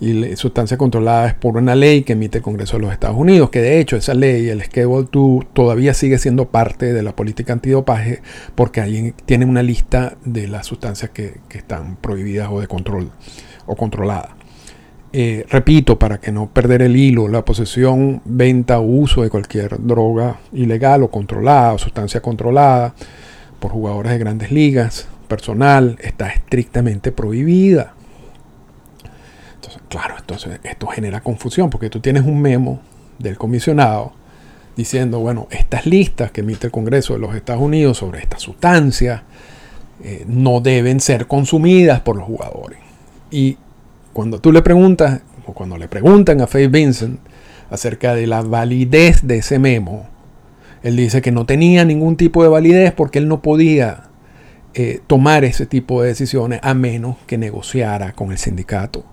y 0.00 0.36
sustancia 0.36 0.76
controlada 0.76 1.28
es 1.28 1.34
por 1.34 1.56
una 1.56 1.74
ley 1.74 2.02
que 2.02 2.12
emite 2.12 2.38
el 2.38 2.44
Congreso 2.44 2.76
de 2.76 2.84
los 2.84 2.92
Estados 2.92 3.16
Unidos, 3.16 3.50
que 3.50 3.60
de 3.60 3.80
hecho 3.80 3.96
esa 3.96 4.14
ley, 4.14 4.48
el 4.48 4.62
Schedule 4.62 5.08
2, 5.10 5.46
todavía 5.52 5.92
sigue 5.94 6.18
siendo 6.18 6.50
parte 6.50 6.92
de 6.92 7.02
la 7.02 7.16
política 7.16 7.52
antidopaje 7.52 8.22
porque 8.54 8.80
ahí 8.80 9.12
tiene 9.26 9.44
una 9.44 9.62
lista 9.62 10.16
de 10.24 10.46
las 10.46 10.66
sustancias 10.66 11.10
que, 11.10 11.38
que 11.48 11.58
están 11.58 11.96
prohibidas 11.96 12.48
o 12.50 12.60
de 12.60 12.68
control 12.68 13.10
o 13.66 13.74
controladas. 13.74 14.38
Eh, 15.12 15.46
repito, 15.48 15.98
para 15.98 16.18
que 16.18 16.32
no 16.32 16.50
perder 16.50 16.82
el 16.82 16.94
hilo, 16.94 17.28
la 17.28 17.44
posesión, 17.44 18.20
venta 18.26 18.78
o 18.78 18.82
uso 18.82 19.22
de 19.22 19.30
cualquier 19.30 19.84
droga 19.84 20.38
ilegal 20.52 21.02
o 21.02 21.10
controlada 21.10 21.72
o 21.72 21.78
sustancia 21.78 22.20
controlada 22.20 22.94
por 23.58 23.72
jugadores 23.72 24.12
de 24.12 24.18
grandes 24.18 24.52
ligas, 24.52 25.08
personal, 25.26 25.96
está 26.02 26.28
estrictamente 26.28 27.10
prohibida. 27.10 27.94
Entonces, 29.58 29.82
claro, 29.88 30.14
entonces 30.18 30.60
esto 30.62 30.86
genera 30.86 31.20
confusión 31.20 31.68
porque 31.68 31.90
tú 31.90 32.00
tienes 32.00 32.24
un 32.24 32.40
memo 32.40 32.80
del 33.18 33.36
comisionado 33.36 34.12
diciendo, 34.76 35.18
bueno, 35.18 35.48
estas 35.50 35.86
listas 35.86 36.30
que 36.30 36.42
emite 36.42 36.68
el 36.68 36.70
Congreso 36.70 37.14
de 37.14 37.18
los 37.18 37.34
Estados 37.34 37.60
Unidos 37.60 37.98
sobre 37.98 38.20
esta 38.20 38.38
sustancia 38.38 39.24
eh, 40.04 40.24
no 40.28 40.60
deben 40.60 41.00
ser 41.00 41.26
consumidas 41.26 42.00
por 42.00 42.16
los 42.16 42.24
jugadores. 42.24 42.78
Y 43.32 43.58
cuando 44.12 44.40
tú 44.40 44.52
le 44.52 44.62
preguntas, 44.62 45.22
o 45.44 45.52
cuando 45.52 45.76
le 45.76 45.88
preguntan 45.88 46.40
a 46.40 46.46
Faye 46.46 46.68
Vincent 46.68 47.18
acerca 47.70 48.14
de 48.14 48.28
la 48.28 48.42
validez 48.42 49.26
de 49.26 49.38
ese 49.38 49.58
memo, 49.58 50.06
él 50.84 50.96
dice 50.96 51.20
que 51.20 51.32
no 51.32 51.44
tenía 51.44 51.84
ningún 51.84 52.16
tipo 52.16 52.44
de 52.44 52.48
validez 52.48 52.92
porque 52.92 53.18
él 53.18 53.26
no 53.26 53.42
podía 53.42 54.04
eh, 54.80 55.00
tomar 55.08 55.44
ese 55.44 55.66
tipo 55.66 56.00
de 56.00 56.10
decisiones 56.10 56.60
a 56.62 56.72
menos 56.72 57.16
que 57.26 57.36
negociara 57.36 58.12
con 58.12 58.30
el 58.30 58.38
sindicato. 58.38 59.04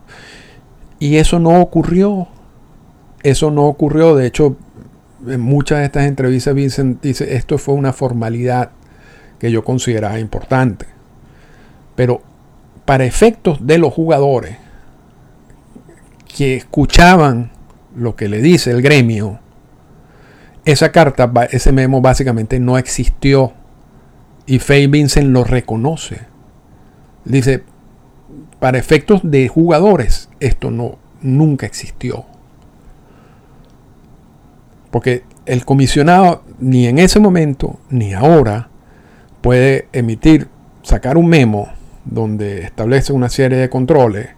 Y 1.00 1.16
eso 1.16 1.40
no 1.40 1.60
ocurrió. 1.60 2.28
Eso 3.24 3.50
no 3.50 3.66
ocurrió. 3.66 4.16
De 4.16 4.28
hecho, 4.28 4.58
en 5.26 5.42
muchas 5.42 5.80
de 5.80 5.86
estas 5.86 6.06
entrevistas 6.06 6.54
Vincent 6.54 7.02
dice, 7.02 7.36
esto 7.36 7.58
fue 7.58 7.74
una 7.74 7.94
formalidad 7.94 8.74
que 9.40 9.50
yo 9.50 9.64
consideraba 9.64 10.20
importante. 10.20 10.86
Pero 11.96 12.22
para 12.86 13.06
efectos 13.06 13.66
de 13.66 13.80
los 13.80 13.92
jugadores 13.92 14.58
que 16.28 16.58
escuchaban 16.58 17.50
lo 17.96 18.16
que 18.16 18.30
le 18.30 18.40
dice 18.40 18.70
el 18.70 18.84
gremio, 18.84 19.40
esa 20.64 20.92
carta, 20.92 21.32
ese 21.50 21.72
memo 21.72 22.02
básicamente 22.02 22.60
no 22.60 22.78
existió. 22.78 23.54
Y 24.46 24.60
Faye 24.60 24.88
Vincent 24.88 25.30
lo 25.30 25.44
reconoce. 25.44 26.22
Dice, 27.24 27.64
para 28.60 28.78
efectos 28.78 29.22
de 29.24 29.48
jugadores, 29.48 30.30
esto 30.40 30.72
no, 30.72 30.98
nunca 31.22 31.66
existió. 31.66 32.26
Porque 34.92 35.24
el 35.46 35.66
comisionado 35.66 36.44
ni 36.60 36.88
en 36.88 37.00
ese 37.00 37.20
momento 37.20 37.80
ni 37.90 38.14
ahora 38.14 38.70
puede 39.42 39.88
emitir, 39.94 40.48
sacar 40.84 41.18
un 41.18 41.28
memo 41.28 41.68
donde 42.06 42.62
establece 42.62 43.14
una 43.14 43.30
serie 43.30 43.58
de 43.58 43.70
controles 43.70 44.30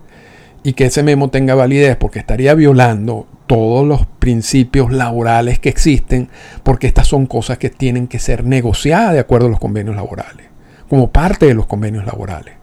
y 0.63 0.73
que 0.73 0.85
ese 0.85 1.03
memo 1.03 1.29
tenga 1.29 1.55
validez 1.55 1.95
porque 1.97 2.19
estaría 2.19 2.53
violando 2.53 3.27
todos 3.47 3.87
los 3.87 4.05
principios 4.05 4.91
laborales 4.91 5.59
que 5.59 5.69
existen, 5.69 6.29
porque 6.63 6.87
estas 6.87 7.07
son 7.07 7.25
cosas 7.25 7.57
que 7.57 7.69
tienen 7.69 8.07
que 8.07 8.19
ser 8.19 8.43
negociadas 8.43 9.13
de 9.13 9.19
acuerdo 9.19 9.47
a 9.47 9.49
los 9.49 9.59
convenios 9.59 9.95
laborales, 9.95 10.47
como 10.89 11.11
parte 11.11 11.47
de 11.47 11.53
los 11.53 11.65
convenios 11.65 12.05
laborales. 12.05 12.55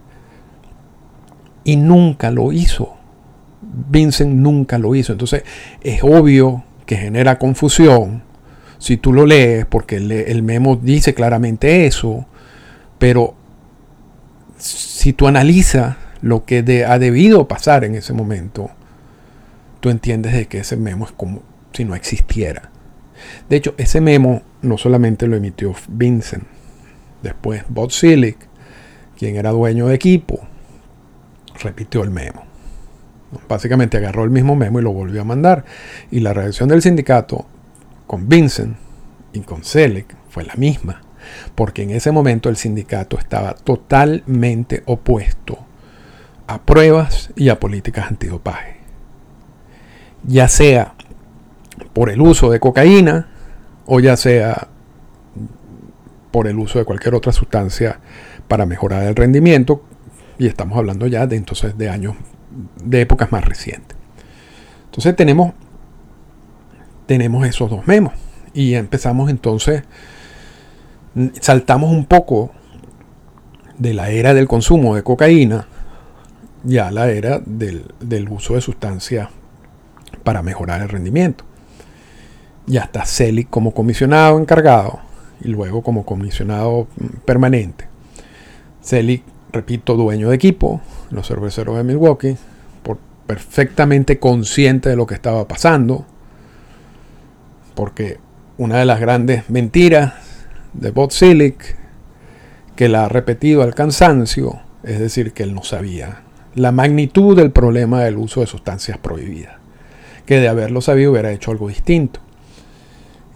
Y 1.65 1.77
nunca 1.77 2.31
lo 2.31 2.53
hizo. 2.53 2.95
Vincent 3.63 4.35
nunca 4.35 4.79
lo 4.79 4.95
hizo. 4.95 5.13
Entonces 5.13 5.43
es 5.81 6.05
obvio 6.05 6.63
que 6.85 6.97
genera 6.97 7.39
confusión 7.39 8.23
si 8.79 8.99
tú 8.99 9.15
lo 9.15 9.25
lees, 9.25 9.65
porque 9.65 9.97
el, 9.97 10.43
memo 10.43 10.77
dice 10.77 11.15
claramente 11.15 11.87
eso, 11.87 12.27
pero 12.99 13.35
si 14.59 15.15
tú 15.15 15.27
analizas 15.27 15.97
lo 16.21 16.45
que 16.45 16.85
ha 16.87 16.99
debido 16.99 17.49
pasar 17.49 17.85
en 17.85 17.95
ese 17.95 18.13
momento, 18.13 18.71
tú 19.85 19.91
entiendes 19.91 20.33
de 20.33 20.47
que 20.49 20.61
ese 20.61 20.79
memo 20.79 21.05
es 21.05 21.13
como 21.13 21.43
si 21.75 21.85
no 21.85 21.95
existiera. 21.95 22.71
De 23.51 23.57
hecho, 23.57 23.75
ese 23.77 24.01
memo 24.01 24.41
no 24.63 24.79
solamente 24.79 25.27
lo 25.27 25.37
emitió 25.37 25.75
Vincent, 25.89 26.45
después 27.23 27.65
Bob 27.69 27.91
Silic, 27.91 28.39
quien 29.19 29.37
era 29.37 29.51
dueño 29.51 29.89
de 29.89 29.95
equipo, 29.95 30.41
repitió 31.63 32.03
el 32.03 32.11
memo. 32.11 32.45
Básicamente 33.47 33.99
agarró 33.99 34.25
el 34.25 34.31
mismo 34.31 34.57
memo 34.57 34.81
y 34.81 34.83
lo 34.83 34.91
volvió 34.91 35.21
a 35.21 35.25
mandar. 35.25 35.67
Y 36.11 36.21
la 36.21 36.33
reacción 36.33 36.71
del 36.71 36.81
sindicato 36.81 37.45
con 38.07 38.27
Vincent 38.27 38.79
y 39.35 39.41
con 39.41 39.65
Selick 39.65 40.17
fue 40.31 40.45
la 40.45 40.55
misma. 40.55 41.03
Porque 41.55 41.83
en 41.83 41.91
ese 41.91 42.11
momento 42.11 42.49
el 42.49 42.57
sindicato 42.57 43.19
estaba 43.19 43.53
totalmente 43.53 44.83
opuesto 44.87 45.59
a 46.47 46.63
pruebas 46.63 47.35
y 47.37 47.51
a 47.51 47.61
políticas 47.61 48.07
antidopaje 48.09 48.74
ya 50.27 50.49
sea 50.49 50.95
por 51.93 52.11
el 52.11 52.21
uso 52.21 52.51
de 52.51 52.61
cocaína 52.61 53.29
o 53.87 54.01
ya 54.01 54.17
sea 54.17 54.69
por 56.31 56.49
el 56.49 56.59
uso 56.59 56.79
de 56.79 56.85
cualquier 56.85 57.15
otra 57.15 57.33
sustancia 57.33 58.01
para 58.49 58.67
mejorar 58.67 59.05
el 59.05 59.15
rendimiento 59.15 59.85
y 60.39 60.47
estamos 60.47 60.77
hablando 60.77 61.07
ya 61.07 61.27
de 61.27 61.37
entonces 61.37 61.79
de 61.79 61.89
años 61.89 62.17
de 62.83 63.01
épocas 63.03 63.31
más 63.33 63.45
recientes. 63.45 63.97
Entonces 64.87 65.15
tenemos 65.17 65.53
tenemos 67.07 67.47
esos 67.47 67.71
dos 67.71 67.87
memos 67.87 68.15
y 68.55 68.75
empezamos 68.75 69.31
entonces 69.31 69.83
saltamos 71.41 71.91
un 71.91 72.07
poco 72.07 72.51
de 73.79 73.95
la 73.95 74.11
era 74.11 74.35
del 74.35 74.49
consumo 74.49 74.97
de 74.97 75.03
cocaína 75.03 75.69
ya 76.63 76.91
la 76.91 77.11
era 77.11 77.41
del, 77.45 77.93
del 78.01 78.29
uso 78.29 78.55
de 78.55 78.61
sustancias 78.61 79.29
para 80.17 80.43
mejorar 80.43 80.83
el 80.83 80.89
rendimiento. 80.89 81.45
Ya 82.67 82.83
está 82.83 83.05
Celic 83.05 83.51
como 83.51 83.73
comisionado 83.73 84.39
encargado 84.39 85.01
y 85.41 85.49
luego 85.49 85.83
como 85.83 86.05
comisionado 86.05 86.87
permanente. 87.25 87.87
Celic, 88.83 89.23
repito, 89.53 89.95
dueño 89.95 90.31
de 90.31 90.37
equipo, 90.37 90.81
los 91.11 91.29
cerveceros 91.29 91.77
de 91.77 91.85
Milwaukee, 91.85 92.37
por 92.83 92.99
perfectamente 93.27 94.19
consciente 94.19 94.89
de 94.89 94.97
lo 94.97 95.07
que 95.07 95.15
estaba 95.15 95.47
pasando, 95.47 96.07
porque 97.75 98.19
una 98.57 98.79
de 98.79 98.85
las 98.85 99.01
grandes 99.01 99.51
mentiras 99.51 100.15
de 100.73 100.91
Bob 100.91 101.13
Celic, 101.13 101.77
que 102.77 102.89
la 102.89 103.05
ha 103.05 103.09
repetido 103.09 103.63
al 103.63 103.75
cansancio, 103.75 104.61
es 104.83 104.99
decir, 104.99 105.33
que 105.33 105.43
él 105.43 105.55
no 105.55 105.63
sabía 105.63 106.23
la 106.55 106.71
magnitud 106.73 107.37
del 107.37 107.51
problema 107.51 108.03
del 108.03 108.17
uso 108.17 108.41
de 108.41 108.47
sustancias 108.47 108.99
prohibidas 108.99 109.64
que 110.27 110.41
de 110.41 110.49
haberlo 110.49 110.81
sabido 110.81 111.13
hubiera 111.13 111.33
hecho 111.33 111.51
algo 111.51 111.69
distinto. 111.69 112.21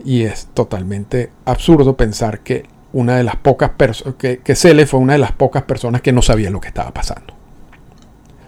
Y 0.05 0.23
es 0.23 0.49
totalmente 0.55 1.31
absurdo 1.45 1.97
pensar 1.97 2.41
que 2.41 2.65
una 2.93 3.17
de 3.17 3.25
las 3.25 3.37
pocas 3.37 3.71
personas, 3.71 4.15
que, 4.17 4.39
que 4.39 4.55
Cele 4.55 4.87
fue 4.87 5.01
una 5.01 5.15
de 5.15 5.19
las 5.19 5.33
pocas 5.33 5.65
personas 5.65 6.01
que 6.03 6.13
no 6.13 6.23
sabía 6.23 6.51
lo 6.51 6.61
que 6.61 6.69
estaba 6.69 6.93
pasando. 6.93 7.35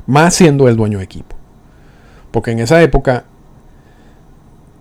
Más 0.06 0.34
siendo 0.34 0.68
el 0.68 0.76
dueño 0.76 0.98
de 0.98 1.04
equipo. 1.04 1.36
Porque 2.30 2.52
en 2.52 2.60
esa 2.60 2.80
época 2.82 3.24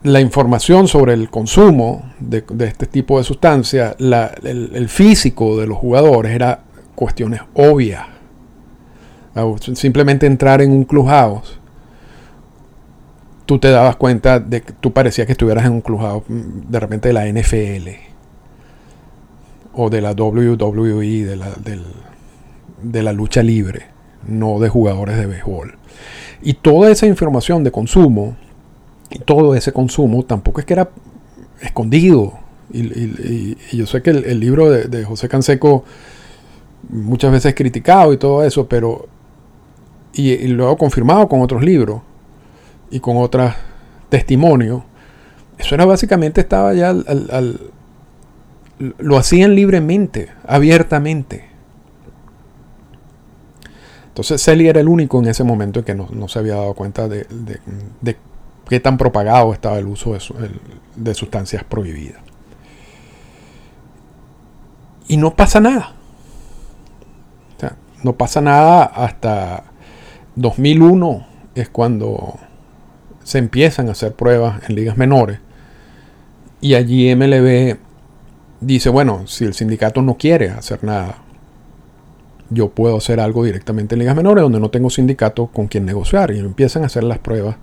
la 0.03 0.21
información 0.21 0.87
sobre 0.87 1.13
el 1.13 1.29
consumo 1.29 2.13
de, 2.19 2.43
este 2.59 2.85
tipo 2.85 3.17
de 3.17 3.23
sustancias, 3.23 3.95
el, 3.99 4.71
el, 4.73 4.89
físico 4.89 5.57
de 5.57 5.67
los 5.67 5.77
jugadores 5.77 6.31
era 6.31 6.61
cuestiones 6.95 7.41
obvias. 7.53 8.05
Simplemente 9.73 10.25
entrar 10.25 10.61
en 10.61 10.71
un 10.71 10.83
clubhouse 10.83 11.58
tú 13.49 13.57
te 13.57 13.71
dabas 13.71 13.95
cuenta 13.95 14.39
de 14.39 14.61
que 14.61 14.73
tú 14.73 14.93
parecías 14.93 15.25
que 15.25 15.31
estuvieras 15.31 15.65
en 15.65 15.71
un 15.71 15.81
club 15.81 16.23
de 16.27 16.79
repente 16.79 17.07
de 17.07 17.13
la 17.15 17.25
NFL 17.25 17.89
o 19.73 19.89
de 19.89 20.01
la 20.01 20.11
WWE, 20.11 21.25
de 21.25 21.35
la, 21.35 21.49
de 22.83 23.01
la 23.01 23.11
lucha 23.11 23.41
libre, 23.41 23.87
no 24.27 24.59
de 24.59 24.69
jugadores 24.69 25.17
de 25.17 25.25
béisbol. 25.25 25.79
Y 26.43 26.53
toda 26.53 26.91
esa 26.91 27.07
información 27.07 27.63
de 27.63 27.71
consumo, 27.71 28.37
y 29.09 29.17
todo 29.17 29.55
ese 29.55 29.73
consumo 29.73 30.23
tampoco 30.25 30.59
es 30.59 30.67
que 30.67 30.73
era 30.73 30.91
escondido. 31.59 32.33
Y, 32.71 33.57
yo 33.75 33.87
sé 33.87 34.03
que 34.03 34.11
el, 34.11 34.39
libro 34.39 34.69
de, 34.69 34.83
de, 34.83 35.05
José 35.05 35.27
Canseco 35.27 35.85
muchas 36.87 37.31
veces 37.31 37.55
criticado 37.55 38.13
y 38.13 38.17
todo 38.17 38.43
eso, 38.43 38.67
pero 38.67 39.07
y, 40.13 40.33
y 40.33 40.49
luego 40.49 40.77
confirmado 40.77 41.27
con 41.27 41.41
otros 41.41 41.63
libros 41.63 42.01
y 42.91 42.99
con 42.99 43.17
otros 43.17 43.53
testimonios, 44.09 44.83
eso 45.57 45.75
era 45.75 45.85
básicamente, 45.85 46.41
estaba 46.41 46.73
ya 46.73 46.95
lo 48.79 49.17
hacían 49.17 49.55
libremente, 49.55 50.29
abiertamente. 50.47 51.49
Entonces 54.07 54.41
Celi 54.41 54.67
era 54.67 54.79
el 54.79 54.87
único 54.87 55.19
en 55.19 55.27
ese 55.27 55.43
momento 55.43 55.79
en 55.79 55.85
que 55.85 55.95
no, 55.95 56.27
se 56.27 56.39
había 56.39 56.55
dado 56.55 56.73
cuenta 56.73 57.07
de, 57.07 57.25
de, 58.01 58.17
qué 58.67 58.79
tan 58.79 58.97
propagado 58.97 59.53
estaba 59.53 59.77
el 59.77 59.87
uso 59.87 60.15
de, 60.95 61.13
sustancias 61.13 61.63
prohibidas. 61.63 62.21
Y 65.07 65.17
no 65.17 65.35
pasa 65.35 65.59
nada. 65.59 65.95
No 68.01 68.15
pasa 68.15 68.39
nada 68.39 68.83
hasta 68.85 69.65
2001 70.35 71.27
es 71.55 71.67
cuando 71.67 72.39
se 73.29 73.37
empiezan 73.37 73.89
a 73.89 73.91
hacer 73.91 74.13
pruebas 74.13 74.67
en 74.67 74.75
ligas 74.75 74.97
menores. 74.97 75.37
Y 76.61 76.73
allí 76.73 77.13
MLB 77.15 77.77
dice, 78.59 78.89
bueno, 78.89 79.27
si 79.27 79.45
el 79.45 79.53
sindicato 79.53 80.01
no 80.01 80.17
quiere 80.17 80.49
hacer 80.49 80.83
nada, 80.83 81.17
yo 82.49 82.69
puedo 82.69 82.97
hacer 82.97 83.19
algo 83.19 83.43
directamente 83.43 83.93
en 83.93 83.99
ligas 83.99 84.15
menores 84.15 84.41
donde 84.41 84.59
no 84.59 84.71
tengo 84.71 84.89
sindicato 84.89 85.45
con 85.45 85.67
quien 85.67 85.85
negociar. 85.85 86.31
Y 86.31 86.39
empiezan 86.39 86.81
a 86.81 86.87
hacer 86.87 87.03
las 87.03 87.19
pruebas 87.19 87.57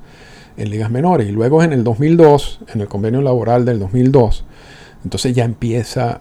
en 0.57 0.71
ligas 0.71 0.89
menores. 0.89 1.29
Y 1.29 1.33
luego 1.33 1.61
en 1.65 1.73
el 1.73 1.83
2002, 1.83 2.61
en 2.73 2.83
el 2.83 2.87
convenio 2.87 3.21
laboral 3.21 3.65
del 3.65 3.81
2002, 3.81 4.45
entonces 5.03 5.35
ya 5.35 5.45
empieza 5.45 6.21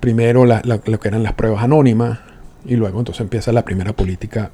primero 0.00 0.46
lo 0.46 1.00
que 1.00 1.08
eran 1.08 1.22
las 1.22 1.34
pruebas 1.34 1.62
anónimas, 1.62 2.18
Y 2.66 2.76
luego 2.76 2.98
entonces 2.98 3.20
empieza 3.20 3.52
la 3.52 3.64
primera 3.64 3.92
política 3.92 4.50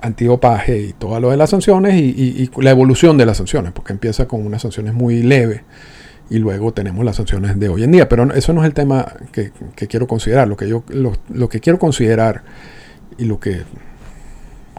antidopaje 0.00 0.80
y 0.80 0.92
todo 0.94 1.20
lo 1.20 1.30
de 1.30 1.36
las 1.36 1.50
sanciones 1.50 1.94
y, 1.94 2.50
la 2.56 2.70
evolución 2.70 3.16
de 3.16 3.26
las 3.26 3.36
sanciones, 3.36 3.72
porque 3.72 3.92
empieza 3.92 4.26
con 4.26 4.44
unas 4.44 4.62
sanciones 4.62 4.94
muy 4.94 5.22
leves 5.22 5.62
y 6.28 6.38
luego 6.38 6.72
tenemos 6.72 7.04
las 7.04 7.16
sanciones 7.16 7.58
de 7.60 7.68
hoy 7.68 7.84
en 7.84 7.92
día. 7.92 8.08
Pero 8.08 8.32
eso 8.34 8.52
no 8.52 8.62
es 8.62 8.66
el 8.66 8.74
tema 8.74 9.06
que, 9.32 9.52
quiero 9.88 10.06
considerar. 10.06 10.48
Lo 10.48 10.56
que, 10.56 10.68
yo, 10.68 10.82
lo, 10.88 11.48
que 11.48 11.60
quiero 11.60 11.78
considerar 11.78 12.42
y 13.16 13.26
lo 13.26 13.38
que 13.38 13.62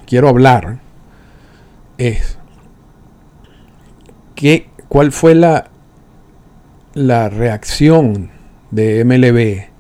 quiero 0.06 0.28
hablar 0.28 0.80
es 1.98 2.38
que, 4.36 4.68
cuál 4.90 5.12
fue 5.12 5.36
la, 5.36 5.70
la 6.94 7.30
reacción 7.30 8.32
de 8.72 9.06
MLB 9.06 9.73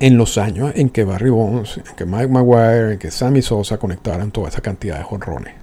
en 0.00 0.16
los 0.16 0.38
años 0.38 0.72
en 0.74 0.88
que 0.88 1.04
Barry 1.04 1.30
Bonds, 1.30 1.76
en 1.76 1.94
que 1.94 2.06
Mike 2.06 2.28
Maguire, 2.28 2.94
en 2.94 2.98
que 2.98 3.10
Sammy 3.10 3.42
Sosa 3.42 3.78
conectaran 3.78 4.30
toda 4.30 4.48
esa 4.48 4.62
cantidad 4.62 4.96
de 4.96 5.04
jonrones. 5.04 5.54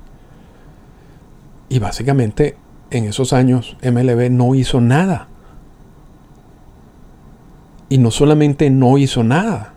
Y 1.69 1.79
básicamente 1.79 2.55
en 2.91 3.05
esos 3.05 3.33
años 3.33 3.75
MLB 3.83 4.29
no 4.29 4.55
hizo 4.55 4.79
nada. 4.79 5.27
Y 7.89 7.97
no 7.97 8.11
solamente 8.11 8.69
no 8.69 8.97
hizo 8.97 9.23
nada, 9.23 9.73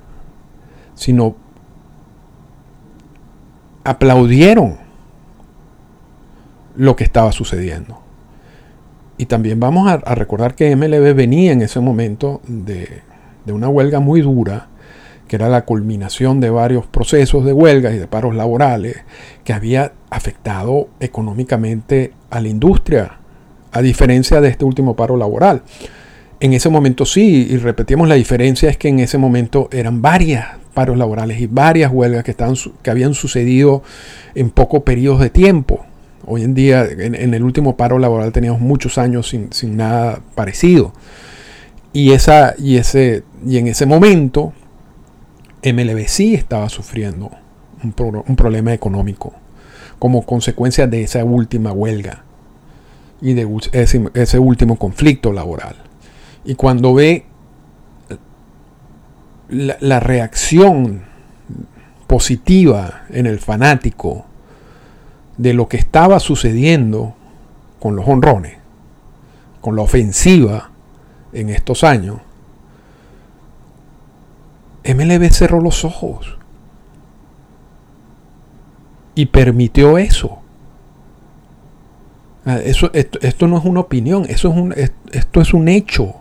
sino 0.94 1.36
aplaudieron 3.84 4.76
lo 6.76 6.96
que 6.96 7.04
estaba 7.04 7.32
sucediendo. 7.32 8.00
Y 9.16 9.26
también 9.26 9.60
vamos 9.60 9.88
a, 9.88 10.14
recordar 10.14 10.54
que 10.54 10.74
MLB 10.74 11.14
venía 11.14 11.52
en 11.52 11.62
ese 11.62 11.80
momento 11.80 12.40
de, 12.46 13.02
de 13.44 13.52
una 13.52 13.68
huelga 13.68 14.00
muy 14.00 14.20
dura, 14.22 14.68
que 15.28 15.36
era 15.36 15.48
la 15.48 15.64
culminación 15.64 16.40
de 16.40 16.50
varios 16.50 16.86
procesos 16.86 17.44
de 17.44 17.52
huelgas 17.52 17.94
y 17.94 17.98
de 17.98 18.06
paros 18.06 18.34
laborales, 18.34 18.96
que 19.44 19.52
había 19.52 19.92
afectado 20.10 20.88
económicamente 20.98 22.12
a 22.30 22.40
la 22.40 22.48
industria, 22.48 23.18
a 23.72 23.80
diferencia 23.80 24.40
de 24.40 24.48
este 24.48 24.64
último 24.64 24.96
paro 24.96 25.16
laboral. 25.16 25.62
En 26.40 26.52
ese 26.52 26.68
momento 26.68 27.04
sí, 27.04 27.46
y 27.50 27.58
repetimos, 27.58 28.08
la 28.08 28.14
diferencia 28.14 28.70
es 28.70 28.76
que 28.76 28.88
en 28.88 28.98
ese 28.98 29.18
momento 29.18 29.68
eran 29.70 30.02
varias 30.02 30.46
paros 30.74 30.96
laborales 30.96 31.40
y 31.40 31.46
varias 31.46 31.92
huelgas 31.92 32.24
que, 32.24 32.30
estaban, 32.30 32.56
que 32.82 32.90
habían 32.90 33.14
sucedido 33.14 33.82
en 34.34 34.50
pocos 34.50 34.82
periodos 34.82 35.20
de 35.20 35.30
tiempo. 35.30 35.84
Hoy 36.26 36.42
en 36.42 36.54
día, 36.54 36.84
en, 36.84 37.34
el 37.34 37.42
último 37.42 37.76
paro 37.76 37.98
laboral 37.98 38.32
teníamos 38.32 38.60
muchos 38.60 38.98
años 38.98 39.28
sin, 39.28 39.52
sin 39.52 39.76
nada 39.76 40.20
parecido. 40.34 40.92
Y, 41.92 42.12
esa, 42.12 42.54
y, 42.56 42.76
ese, 42.76 43.24
y 43.44 43.58
en 43.58 43.66
ese 43.66 43.86
momento, 43.86 44.52
MLB 45.64 46.06
sí 46.06 46.34
estaba 46.34 46.68
sufriendo 46.68 47.30
un, 47.82 48.36
problema 48.36 48.72
económico 48.72 49.32
como 49.98 50.24
consecuencia 50.24 50.86
de 50.86 51.02
esa 51.02 51.24
última 51.24 51.72
huelga 51.72 52.24
y 53.20 53.34
de 53.34 53.48
ese, 53.72 54.38
último 54.38 54.76
conflicto 54.76 55.32
laboral. 55.32 55.76
Y 56.44 56.54
cuando 56.54 56.94
ve 56.94 57.26
la, 59.48 59.76
la, 59.80 60.00
reacción 60.00 61.02
positiva 62.06 63.02
en 63.10 63.26
el 63.26 63.40
fanático 63.40 64.24
de 65.36 65.52
lo 65.54 65.68
que 65.68 65.76
estaba 65.76 66.18
sucediendo 66.20 67.14
con 67.78 67.96
los 67.96 68.06
honrones, 68.08 68.56
con 69.60 69.76
la 69.76 69.82
ofensiva 69.82 70.69
en 71.32 71.50
estos 71.50 71.84
años, 71.84 72.18
MLB 74.84 75.30
cerró 75.30 75.60
los 75.60 75.84
ojos 75.84 76.38
y 79.14 79.26
permitió 79.26 79.98
eso. 79.98 80.38
Ah, 82.46 82.58
eso 82.64 82.90
esto, 82.94 83.46
no 83.46 83.58
es 83.58 83.64
una 83.64 83.80
opinión, 83.80 84.24
eso 84.28 84.48
es 84.50 84.56
un, 84.56 84.74
esto 85.12 85.40
es 85.40 85.52
un 85.52 85.68
hecho. 85.68 86.16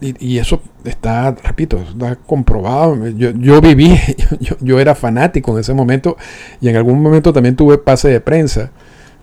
Y, 0.00 0.36
eso 0.36 0.60
está, 0.84 1.30
repito, 1.30 1.78
está 1.78 2.16
comprobado. 2.16 3.08
Yo, 3.08 3.30
yo 3.30 3.60
viví, 3.62 3.96
yo, 4.40 4.56
yo, 4.60 4.78
era 4.80 4.94
fanático 4.94 5.52
en 5.52 5.60
ese 5.60 5.72
momento 5.72 6.18
y 6.60 6.68
en 6.68 6.76
algún 6.76 7.00
momento 7.00 7.32
también 7.32 7.56
tuve 7.56 7.78
pase 7.78 8.08
de 8.08 8.20
prensa. 8.20 8.70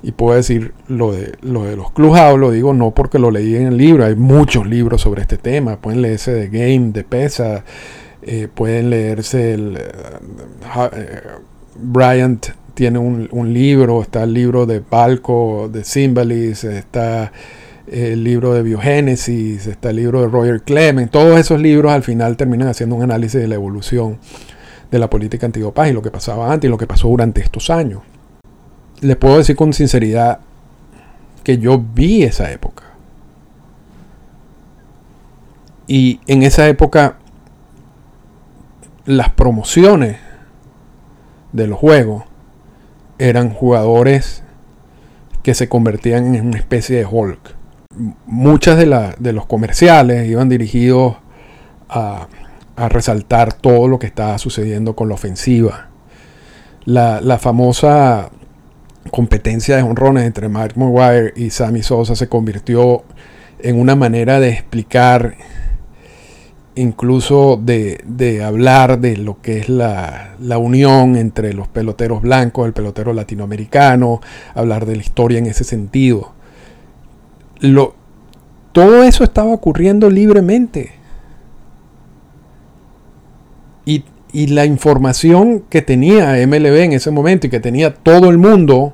Y 0.04 0.14
puedo 0.14 0.36
decir 0.36 0.74
lo 0.88 1.12
de, 1.12 1.34
lo 1.42 1.64
de 1.64 1.76
los 1.76 1.92
clubhouse, 1.92 2.40
lo 2.40 2.50
digo 2.50 2.74
no 2.74 2.92
porque 2.92 3.20
lo 3.20 3.30
leí 3.30 3.56
en 3.56 3.68
el 3.68 3.78
libro, 3.78 4.06
hay 4.06 4.16
muchos 4.16 4.66
libros 4.66 5.02
sobre 5.02 5.22
este 5.22 5.38
tema. 5.38 5.78
Pueden 5.78 6.02
leerse 6.02 6.34
de 6.34 6.48
Game, 6.48 6.92
de 6.92 7.04
Pesa, 7.04 7.64
eh, 8.24 8.48
pueden 8.54 8.90
leerse 8.90 9.54
el... 9.54 9.80
Uh, 10.76 11.42
Bryant 11.84 12.48
tiene 12.74 13.00
un, 13.00 13.54
libro, 13.54 14.02
está 14.02 14.24
el 14.24 14.34
libro 14.34 14.66
de 14.66 14.82
Palco, 14.82 15.70
de 15.72 15.84
Symbolis, 15.84 16.64
está 16.64 17.32
el 17.88 18.24
libro 18.24 18.54
de 18.54 18.64
Biogénesis, 18.64 19.68
está 19.68 19.90
el 19.90 19.98
libro 19.98 20.22
de 20.22 20.28
Roger 20.28 20.62
Clement, 20.62 21.12
todos 21.12 21.40
esos 21.40 21.60
libros 21.60 21.92
al 21.92 22.04
final 22.04 22.38
terminan 22.38 22.68
haciendo 22.70 22.96
un 22.96 23.04
análisis 23.04 23.40
de 23.40 23.48
la 23.48 23.56
evolución 23.56 24.18
de 24.90 25.00
la 25.00 25.10
política 25.10 25.46
antidopaje 25.46 25.92
y 25.92 25.94
lo 25.94 26.02
que 26.02 26.12
pasaba 26.12 26.52
antes 26.52 26.68
y 26.68 26.72
lo 26.72 26.78
que 26.78 26.88
pasó 26.88 27.08
durante 27.08 27.42
estos 27.42 27.70
años. 27.70 28.02
Le 29.02 29.16
puedo 29.16 29.38
decir 29.38 29.56
con 29.56 29.74
sinceridad 29.74 30.40
que 31.44 31.58
yo 31.58 31.80
vi 31.80 32.24
esa 32.24 32.52
época. 32.52 32.84
Y 35.88 36.22
en 36.28 36.44
esa 36.44 36.68
época 36.68 37.18
las 39.06 39.30
promociones 39.30 40.18
de 41.52 41.68
los 41.68 41.80
juegos 41.80 42.24
eran 43.18 43.50
jugadores 43.50 44.44
que 45.44 45.54
se 45.54 45.68
convertían 45.68 46.36
en 46.36 46.48
una 46.48 46.58
especie 46.58 46.98
de 46.98 47.06
Hulk 47.06 47.62
muchas 48.26 48.78
de, 48.78 49.14
de 49.20 49.34
los 49.34 49.46
comerciales 49.46 50.28
iban 50.28 50.50
dirigidos 50.50 51.16
a, 51.90 52.28
resaltar 52.90 53.54
todo 53.54 53.88
lo 53.88 54.00
que 54.00 54.08
estaba 54.08 54.40
sucediendo 54.40 54.96
con 54.96 55.08
la 55.08 55.14
ofensiva. 55.14 55.90
La, 56.86 57.38
famosa 57.38 58.32
competencia 59.10 59.76
de 59.76 59.84
honrones 59.84 60.26
entre 60.26 60.50
Mark 60.50 60.78
Maguire 60.78 61.34
y 61.36 61.50
Sammy 61.50 61.82
Sosa 61.82 62.16
se 62.16 62.30
convirtió 62.30 63.04
en 63.60 63.80
una 63.80 63.96
manera 63.96 64.40
de 64.40 64.50
explicar, 64.50 65.36
incluso 66.76 67.60
de, 67.62 68.44
hablar 68.44 69.00
de 69.00 69.18
lo 69.18 69.42
que 69.42 69.60
es 69.60 69.70
la, 69.70 70.36
la, 70.40 70.58
unión 70.58 71.16
entre 71.16 71.54
los 71.54 71.68
peloteros 71.68 72.22
blancos, 72.22 72.68
el 72.68 72.74
pelotero 72.74 73.14
latinoamericano, 73.14 74.22
hablar 74.54 74.86
de 74.86 74.96
la 74.96 75.02
historia 75.02 75.40
en 75.40 75.48
ese 75.48 75.64
sentido 75.64 76.34
lo, 77.62 77.94
todo 78.72 79.04
eso 79.04 79.24
estaba 79.24 79.52
ocurriendo 79.52 80.10
libremente. 80.10 80.92
Y, 83.86 84.04
y, 84.34 84.48
la 84.48 84.65
información 84.65 85.63
que 85.70 85.82
tenía 85.82 86.34
MLB 86.46 86.84
en 86.84 86.94
ese 86.94 87.12
momento 87.12 87.48
y 87.48 87.50
que 87.50 87.60
tenía 87.60 87.94
todo 87.94 88.30
el 88.30 88.38
mundo, 88.38 88.94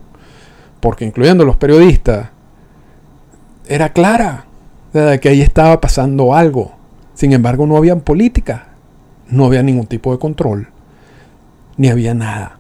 porque 0.80 1.06
incluyendo 1.06 1.46
los 1.46 1.58
periodistas, 1.58 2.30
era 3.68 3.94
clara, 3.94 4.46
de 4.94 5.20
que 5.20 5.30
ahí 5.30 5.42
estaba 5.42 5.80
pasando 5.82 6.34
algo. 6.36 6.74
Sin 7.14 7.34
embargo, 7.34 7.66
no 7.68 7.78
había 7.78 7.96
política, 7.98 8.70
no 9.30 9.46
había 9.46 9.64
ningún 9.64 9.88
tipo 9.88 10.12
de 10.12 10.20
control, 10.20 10.70
ni 11.78 11.90
había 11.90 12.14
nada. 12.14 12.60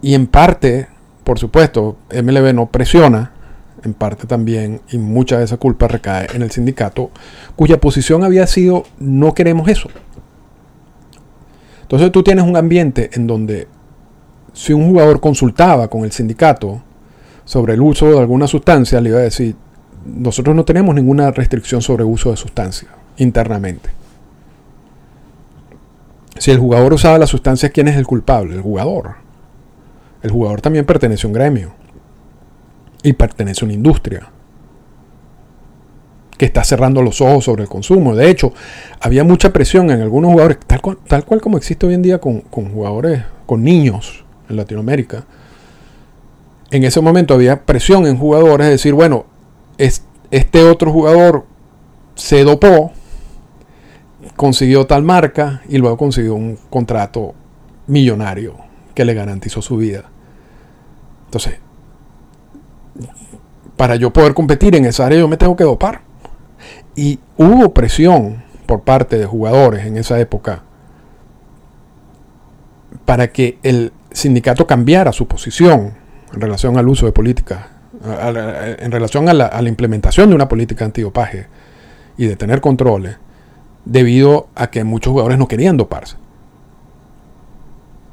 Y 0.00 0.14
en 0.14 0.26
parte, 0.26 0.88
por 1.24 1.38
supuesto, 1.38 1.96
MLB 2.10 2.54
no 2.54 2.66
presiona 2.66 3.32
en 3.84 3.94
parte 3.94 4.26
también, 4.26 4.80
y 4.90 4.98
mucha 4.98 5.38
de 5.38 5.44
esa 5.44 5.56
culpa 5.56 5.88
recae 5.88 6.28
en 6.34 6.42
el 6.42 6.50
sindicato, 6.50 7.10
cuya 7.56 7.80
posición 7.80 8.22
había 8.22 8.46
sido 8.46 8.84
no 8.98 9.34
queremos 9.34 9.68
eso. 9.68 9.88
Entonces 11.92 12.10
tú 12.10 12.22
tienes 12.22 12.46
un 12.46 12.56
ambiente 12.56 13.10
en 13.12 13.26
donde 13.26 13.68
si 14.54 14.72
un 14.72 14.88
jugador 14.88 15.20
consultaba 15.20 15.88
con 15.88 16.04
el 16.04 16.10
sindicato 16.10 16.82
sobre 17.44 17.74
el 17.74 17.82
uso 17.82 18.10
de 18.10 18.18
alguna 18.18 18.46
sustancia, 18.46 18.98
le 18.98 19.10
iba 19.10 19.18
a 19.18 19.24
decir, 19.24 19.54
nosotros 20.06 20.56
no 20.56 20.64
tenemos 20.64 20.94
ninguna 20.94 21.30
restricción 21.32 21.82
sobre 21.82 22.02
uso 22.02 22.30
de 22.30 22.38
sustancia 22.38 22.88
internamente. 23.18 23.90
Si 26.38 26.50
el 26.50 26.58
jugador 26.58 26.94
usaba 26.94 27.18
la 27.18 27.26
sustancia, 27.26 27.68
¿quién 27.68 27.88
es 27.88 27.98
el 27.98 28.06
culpable? 28.06 28.54
El 28.54 28.62
jugador. 28.62 29.16
El 30.22 30.30
jugador 30.30 30.62
también 30.62 30.86
pertenece 30.86 31.26
a 31.26 31.28
un 31.28 31.34
gremio 31.34 31.74
y 33.02 33.12
pertenece 33.12 33.66
a 33.66 33.66
una 33.66 33.74
industria 33.74 34.30
que 36.36 36.46
está 36.46 36.64
cerrando 36.64 37.02
los 37.02 37.20
ojos 37.20 37.44
sobre 37.44 37.62
el 37.64 37.68
consumo. 37.68 38.14
De 38.16 38.28
hecho, 38.28 38.52
había 39.00 39.24
mucha 39.24 39.52
presión 39.52 39.90
en 39.90 40.00
algunos 40.00 40.32
jugadores, 40.32 40.58
tal 40.66 41.24
cual, 41.24 41.40
como 41.40 41.56
existe 41.56 41.86
hoy 41.86 41.94
en 41.94 42.02
día 42.02 42.18
con, 42.18 42.42
jugadores, 42.50 43.22
con 43.46 43.62
niños 43.62 44.24
en 44.48 44.56
Latinoamérica. 44.56 45.24
En 46.70 46.84
ese 46.84 47.00
momento 47.00 47.34
había 47.34 47.64
presión 47.64 48.06
en 48.06 48.16
jugadores 48.16 48.66
de 48.66 48.72
decir, 48.72 48.94
bueno, 48.94 49.26
este 49.78 50.64
otro 50.64 50.90
jugador 50.90 51.44
se 52.14 52.44
dopó, 52.44 52.92
consiguió 54.36 54.86
tal 54.86 55.02
marca 55.02 55.62
y 55.68 55.78
luego 55.78 55.96
consiguió 55.96 56.34
un 56.34 56.58
contrato 56.70 57.34
millonario 57.86 58.56
que 58.94 59.04
le 59.04 59.14
garantizó 59.14 59.60
su 59.60 59.76
vida. 59.76 60.04
Entonces, 61.26 61.58
para 63.76 63.96
yo 63.96 64.12
poder 64.12 64.34
competir 64.34 64.76
en 64.76 64.84
esa 64.84 65.06
área 65.06 65.18
yo 65.18 65.28
me 65.28 65.36
tengo 65.36 65.56
que 65.56 65.64
dopar. 65.64 66.11
Y 66.94 67.18
hubo 67.36 67.72
presión 67.72 68.42
por 68.66 68.82
parte 68.82 69.18
de 69.18 69.26
jugadores 69.26 69.86
en 69.86 69.96
esa 69.96 70.18
época 70.20 70.62
para 73.04 73.32
que 73.32 73.58
el 73.62 73.92
sindicato 74.12 74.66
cambiara 74.66 75.12
su 75.12 75.26
posición 75.26 75.94
en 76.32 76.40
relación 76.40 76.78
al 76.78 76.88
uso 76.88 77.06
de 77.06 77.12
política, 77.12 77.68
en 78.78 78.90
relación 78.90 79.28
a 79.28 79.34
la, 79.34 79.68
implementación 79.68 80.30
de 80.30 80.34
una 80.34 80.48
política 80.48 80.84
antidopaje 80.84 81.46
y 82.16 82.26
de 82.26 82.36
tener 82.36 82.60
controles, 82.60 83.16
debido 83.84 84.48
a 84.54 84.70
que 84.70 84.84
muchos 84.84 85.10
jugadores 85.10 85.38
no 85.38 85.48
querían 85.48 85.76
doparse. 85.76 86.16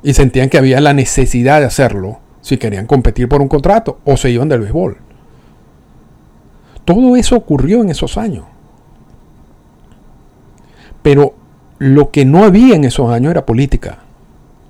Y 0.04 0.14
sentían 0.14 0.50
que 0.50 0.58
había 0.58 0.80
la 0.82 0.94
necesidad 0.94 1.60
de 1.60 1.68
hacerlo 1.68 2.20
si 2.42 2.58
querían 2.58 2.86
competir 2.86 3.28
por 3.28 3.42
un 3.42 3.48
contrato 3.48 4.00
o 4.06 4.18
se 4.18 4.30
iban 4.30 4.50
del 4.50 4.62
béisbol. 4.62 4.98
Todo 6.86 7.16
eso 7.16 7.36
ocurrió 7.36 7.82
en 7.82 7.90
esos 7.90 8.18
años. 8.18 8.46
Pero 11.02 11.34
lo 11.78 12.12
que 12.12 12.26
no 12.26 12.44
había 12.44 12.76
en 12.76 12.84
esos 12.84 13.12
años 13.12 13.32
era 13.32 13.46
política. 13.46 14.00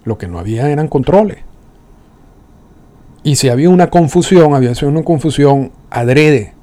Lo 0.03 0.17
que 0.17 0.27
no 0.27 0.39
había 0.39 0.69
eran 0.69 0.87
controles. 0.87 1.39
Y 3.23 3.35
si 3.35 3.49
había 3.49 3.69
una 3.69 3.89
confusión, 3.89 4.53
había 4.53 4.73
sido 4.75 4.89
una 4.89 5.03
confusión 5.03 5.71
adrede, 5.89 6.53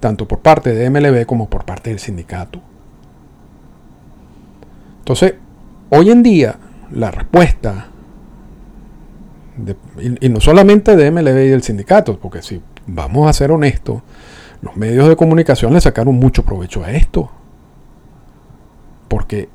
tanto 0.00 0.28
por 0.28 0.40
parte 0.40 0.72
de 0.74 0.88
MLB 0.88 1.26
como 1.26 1.48
por 1.48 1.64
parte 1.64 1.90
del 1.90 1.98
sindicato. 1.98 2.60
Entonces, 5.00 5.34
hoy 5.90 6.10
en 6.10 6.22
día, 6.22 6.56
la 6.92 7.10
respuesta, 7.10 7.88
y, 10.20 10.28
no 10.28 10.40
solamente 10.40 10.96
de 10.96 11.10
MLB 11.10 11.44
y 11.44 11.48
del 11.48 11.62
sindicato, 11.62 12.18
porque 12.18 12.42
si 12.42 12.60
vamos 12.86 13.28
a 13.28 13.32
ser 13.32 13.50
honestos, 13.50 14.02
los 14.62 14.76
medios 14.76 15.08
de 15.08 15.16
comunicación 15.16 15.72
le 15.74 15.80
sacaron 15.80 16.14
mucho 16.14 16.44
provecho 16.44 16.82
a 16.84 16.92
esto. 16.92 17.30
Porque, 19.14 19.48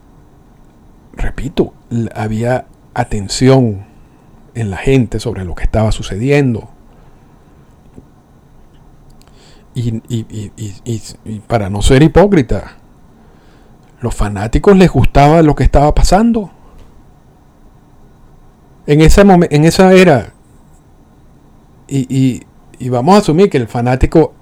repito, 1.12 1.74
había 2.16 2.68
atención 2.94 3.86
en 4.56 4.72
la 4.72 4.78
gente 4.78 5.20
sobre 5.20 5.44
lo 5.44 5.54
que 5.54 5.64
estaba 5.64 5.92
sucediendo. 5.92 6.70
Y, 9.76 10.00
para 11.46 11.70
no 11.70 11.82
ser 11.82 12.04
hipócrita, 12.04 12.78
los 14.00 14.16
fanáticos 14.16 14.78
les 14.78 14.90
gustaba 14.90 15.42
lo 15.42 15.56
que 15.56 15.66
estaba 15.66 15.94
pasando. 15.94 16.52
En 18.88 19.02
en 19.02 19.66
esa 19.66 19.92
era. 19.92 20.32
Y, 21.90 22.46
vamos 22.90 23.16
a 23.16 23.18
asumir 23.18 23.50
que 23.50 23.58
el 23.58 23.68
fanático 23.68 24.36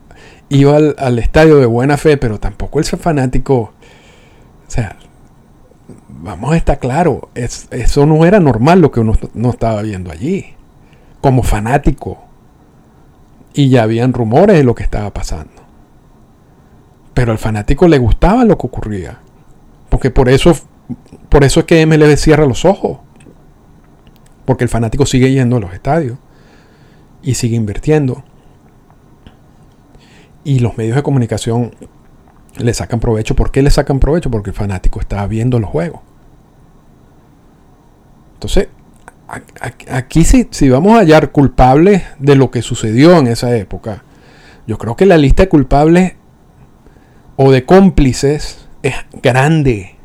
iba 0.50 0.76
al, 0.76 0.96
al, 1.00 1.18
estadio 1.18 1.58
de 1.58 1.66
buena 1.66 1.98
fe, 1.98 2.18
pero 2.18 2.40
tampoco 2.40 2.80
ese 2.80 2.98
fanático. 2.98 3.74
O 4.68 4.70
sea, 4.70 4.98
vamos 6.22 6.54
a 6.54 6.58
estar 6.58 6.80
claro, 6.80 7.30
eso 7.34 8.06
no 8.06 8.26
era 8.26 8.40
normal 8.40 8.82
lo 8.82 8.92
que 8.92 9.00
uno 9.00 9.14
no 9.34 9.50
estaba 9.50 9.82
viendo 9.82 10.12
allí, 10.12 10.56
como 11.22 11.44
fanático. 11.44 12.20
Y 13.54 13.70
ya 13.70 13.84
habían 13.84 14.14
rumores 14.14 14.58
de 14.58 14.64
lo 14.64 14.76
que 14.76 14.84
estaba 14.84 15.12
pasando. 15.12 15.54
Pero 17.14 17.32
al 17.32 17.40
fanático 17.40 17.88
le 17.88 17.98
gustaba 17.98 18.46
lo 18.46 18.58
que 18.58 18.68
ocurría. 18.68 19.20
Porque 19.90 20.12
por 20.12 20.30
eso, 20.30 20.54
por 21.30 21.44
eso 21.44 21.62
es 21.62 21.66
que 21.66 21.84
MLB 21.84 22.16
cierra 22.18 22.46
los 22.46 22.66
ojos. 22.66 23.00
Porque 24.46 24.64
el 24.64 24.70
fanático 24.70 25.08
sigue 25.08 25.32
yendo 25.32 25.58
a 25.58 25.60
los 25.60 25.74
estadios. 25.74 26.20
Y 27.24 27.34
sigue 27.34 27.56
invirtiendo. 27.56 28.24
Y 30.44 30.60
los 30.60 30.78
medios 30.78 30.96
de 30.96 31.02
comunicación 31.02 31.74
le 32.58 32.74
sacan 32.76 33.00
provecho. 33.00 33.36
¿Por 33.36 33.52
qué 33.52 33.64
le 33.64 33.72
sacan 33.72 34.00
provecho? 34.00 34.30
Porque 34.30 34.52
el 34.52 34.56
fanático 34.56 35.00
está 35.00 35.26
viendo 35.26 35.60
los 35.60 35.72
juegos. 35.72 36.02
Entonces, 38.38 38.68
aquí 39.90 40.24
si, 40.24 40.70
vamos 40.70 40.94
a 40.94 41.00
hallar 41.00 41.32
culpables 41.32 42.04
de 42.20 42.36
lo 42.36 42.52
que 42.52 42.62
sucedió 42.62 43.18
en 43.18 43.26
esa 43.26 43.56
época, 43.58 44.04
yo 44.68 44.78
creo 44.78 44.96
que 44.96 45.08
la 45.08 45.18
lista 45.18 45.44
de 45.44 45.50
culpables 45.50 46.14
o 47.36 47.52
de 47.52 47.66
cómplices 47.66 48.68
es 48.84 48.94
grande. 49.24 49.96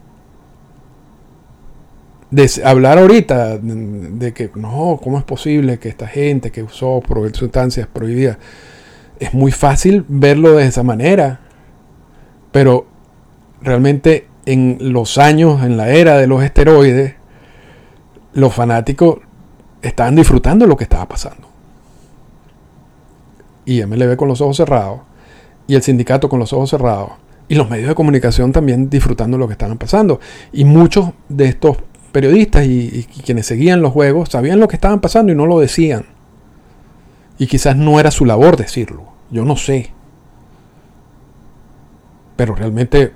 De 2.30 2.50
hablar 2.64 2.96
ahorita 2.96 3.58
de, 3.58 4.32
que 4.32 4.50
no, 4.54 4.98
¿cómo 5.02 5.18
es 5.18 5.24
posible 5.24 5.78
que 5.78 5.90
esta 5.90 6.06
gente 6.06 6.50
que 6.50 6.62
usó 6.62 7.02
sustancias 7.34 7.86
prohibidas? 7.92 8.38
Es 9.20 9.34
muy 9.34 9.52
fácil 9.52 10.06
verlo 10.08 10.56
de 10.56 10.64
esa 10.64 10.82
manera. 10.82 11.40
Pero 12.50 12.86
realmente 13.60 14.26
en 14.46 14.78
los 14.80 15.18
años, 15.18 15.62
en 15.62 15.76
la 15.76 15.90
era 15.90 16.16
de 16.16 16.26
los 16.26 16.42
esteroides, 16.42 17.16
los 18.34 18.54
fanáticos 18.54 19.18
estaban 19.82 20.16
disfrutando 20.16 20.66
lo 20.66 20.76
que 20.76 20.84
estaba 20.84 21.06
pasando. 21.06 21.48
Y 23.64 23.84
MLB 23.84 24.16
con 24.16 24.28
los 24.28 24.40
ojos 24.40 24.56
cerrados, 24.56 25.00
y 25.66 25.74
el 25.74 25.82
sindicato 25.82 26.28
con 26.28 26.38
los 26.38 26.52
ojos 26.52 26.70
cerrados, 26.70 27.12
y 27.48 27.54
los 27.54 27.68
medios 27.68 27.88
de 27.88 27.94
comunicación 27.94 28.52
también 28.52 28.88
disfrutando 28.88 29.36
lo 29.36 29.46
que 29.46 29.52
estaban 29.52 29.78
pasando. 29.78 30.20
Y 30.52 30.64
muchos 30.64 31.10
de 31.28 31.48
estos 31.48 31.76
periodistas 32.12 32.64
y, 32.66 33.06
quienes 33.24 33.46
seguían 33.46 33.82
los 33.82 33.92
juegos 33.92 34.28
sabían 34.30 34.60
lo 34.60 34.68
que 34.68 34.76
estaban 34.76 35.00
pasando 35.00 35.32
y 35.32 35.34
no 35.34 35.46
lo 35.46 35.58
decían. 35.60 36.06
Y 37.38 37.46
quizás 37.46 37.76
no 37.76 37.98
era 37.98 38.10
su 38.10 38.24
labor 38.24 38.56
decirlo, 38.56 39.04
yo 39.30 39.44
no 39.44 39.56
sé. 39.56 39.90
Pero 42.36 42.54
realmente 42.54 43.12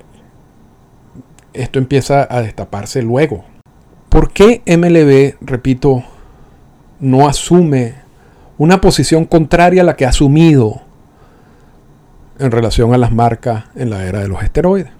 esto 1.53 1.79
empieza 1.79 2.27
a 2.29 2.41
destaparse 2.41 3.01
luego. 3.01 3.45
¿Por 4.17 4.33
qué 4.33 4.63
MLB, 4.65 5.35
repito, 5.47 6.03
no 6.99 7.27
asume 7.27 7.93
una 8.57 8.81
posición 8.81 9.25
contraria 9.25 9.83
a 9.83 9.85
la 9.85 9.95
que 9.95 10.07
ha 10.07 10.09
asumido 10.09 10.81
en 12.39 12.49
relación 12.49 12.95
a 12.95 12.97
las 12.97 13.11
marcas 13.11 13.65
en 13.75 13.91
la 13.91 14.07
era 14.07 14.21
de 14.21 14.27
los 14.27 14.41
esteroides? 14.41 14.91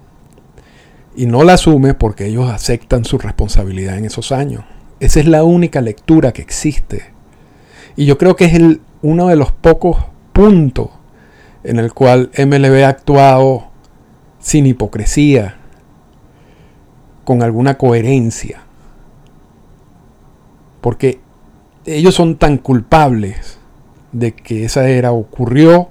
Y 1.15 1.25
no 1.25 1.43
la 1.43 1.53
asume 1.53 1.95
porque 1.95 2.27
ellos 2.27 2.47
aceptan 2.47 3.05
su 3.05 3.17
responsabilidad 3.17 3.97
en 3.97 4.05
esos 4.05 4.31
años. 4.31 4.65
Esa 4.99 5.19
es 5.19 5.25
la 5.25 5.43
única 5.43 5.81
lectura 5.81 6.31
que 6.31 6.43
existe. 6.43 7.05
Y 7.95 8.05
yo 8.05 8.19
creo 8.19 8.35
que 8.35 8.45
es 8.45 8.53
el, 8.53 8.81
uno 9.01 9.29
de 9.29 9.35
los 9.35 9.51
pocos 9.51 9.97
puntos 10.31 10.89
en 11.63 11.79
el 11.79 11.91
cual 11.91 12.29
MLB 12.37 12.83
ha 12.83 12.89
actuado 12.89 13.71
sin 14.37 14.67
hipocresía, 14.67 15.55
con 17.23 17.41
alguna 17.41 17.79
coherencia 17.79 18.66
porque 20.81 21.19
ellos 21.85 22.15
son 22.15 22.37
tan 22.37 22.57
culpables 22.57 23.59
de 24.11 24.33
que 24.33 24.65
esa 24.65 24.87
era 24.89 25.11
ocurrió 25.11 25.89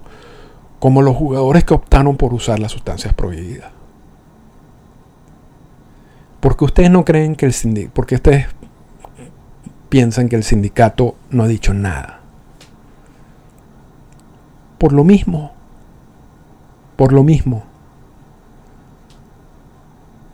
como 0.79 1.03
los 1.03 1.17
jugadores 1.17 1.65
que 1.65 1.75
optaron 1.75 2.17
por 2.17 2.35
usar 2.35 2.59
las 2.59 2.73
sustancias 2.73 3.15
prohibidas. 3.15 3.73
Porque 6.41 6.65
ustedes 6.65 6.91
no 6.91 7.05
creen 7.05 7.35
que 7.35 7.47
el 7.47 7.53
sindicato, 7.53 7.95
porque 7.95 8.15
ustedes 8.17 8.47
piensan 9.89 10.29
que 10.29 10.37
el 10.37 10.45
sindicato 10.45 11.17
no 11.31 11.45
ha 11.45 11.49
dicho 11.49 11.73
nada. 11.73 12.21
Por 14.79 14.93
lo 14.93 15.05
mismo, 15.05 15.53
por 16.97 17.13
lo 17.13 17.23
mismo. 17.23 17.65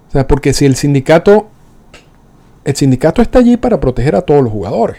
O 0.09 0.13
sea, 0.13 0.27
porque 0.27 0.53
si 0.53 0.67
el 0.67 0.77
sindicato 0.77 1.49
el 2.65 2.77
sindicato 2.77 3.23
está 3.23 3.41
allí 3.41 3.57
para 3.57 3.81
proteger 3.81 4.15
a 4.15 4.23
todos 4.23 4.43
los 4.43 4.53
jugadores. 4.53 4.99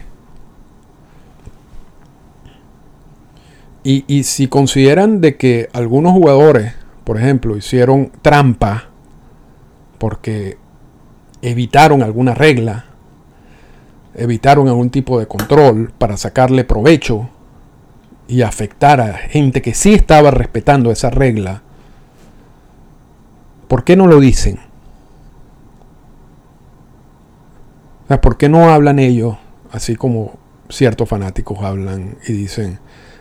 Y, 3.86 4.24
si 4.24 4.48
consideran 4.48 5.20
de 5.20 5.36
que 5.36 5.70
algunos 5.74 6.14
jugadores, 6.14 6.74
por 7.04 7.18
ejemplo, 7.18 7.58
hicieron 7.58 8.14
trampa 8.22 8.86
porque 9.98 10.58
evitaron 11.42 12.02
alguna 12.02 12.34
regla, 12.34 12.86
evitaron 14.16 14.70
algún 14.70 14.90
tipo 14.90 15.20
de 15.20 15.28
control 15.28 15.92
para 15.98 16.16
sacarle 16.16 16.64
provecho 16.64 17.30
y 18.30 18.44
afectar 18.44 19.02
a 19.02 19.18
gente 19.18 19.62
que 19.62 19.74
sí 19.74 19.94
estaba 19.94 20.32
respetando 20.32 20.90
esa 20.90 21.10
regla, 21.10 21.62
¿por 23.68 23.84
qué 23.84 23.98
no 23.98 24.08
lo 24.08 24.22
dicen? 24.22 24.60
¿Por 28.08 28.38
qué 28.38 28.50
no 28.50 28.70
hablan 28.70 29.00
ellos 29.00 29.38
así 29.72 29.96
como 29.96 30.38
ciertos 30.70 31.10
fanáticos 31.10 31.62
hablan 31.62 32.18
y 32.28 32.34
dicen, 32.34 32.80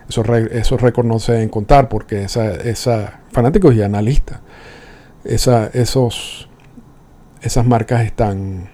esos, 0.08 0.28
esos 0.28 0.80
récords 0.80 1.08
no 1.08 1.18
se 1.18 1.32
deben 1.32 1.48
contar 1.48 1.88
porque 1.88 2.24
esa, 2.24 2.52
esa 2.52 3.20
fanáticos 3.32 3.74
y 3.74 3.82
analistas, 3.82 4.40
esa, 5.24 5.66
esos, 5.68 6.48
esas 7.40 7.66
marcas 7.66 8.04
están 8.04 8.68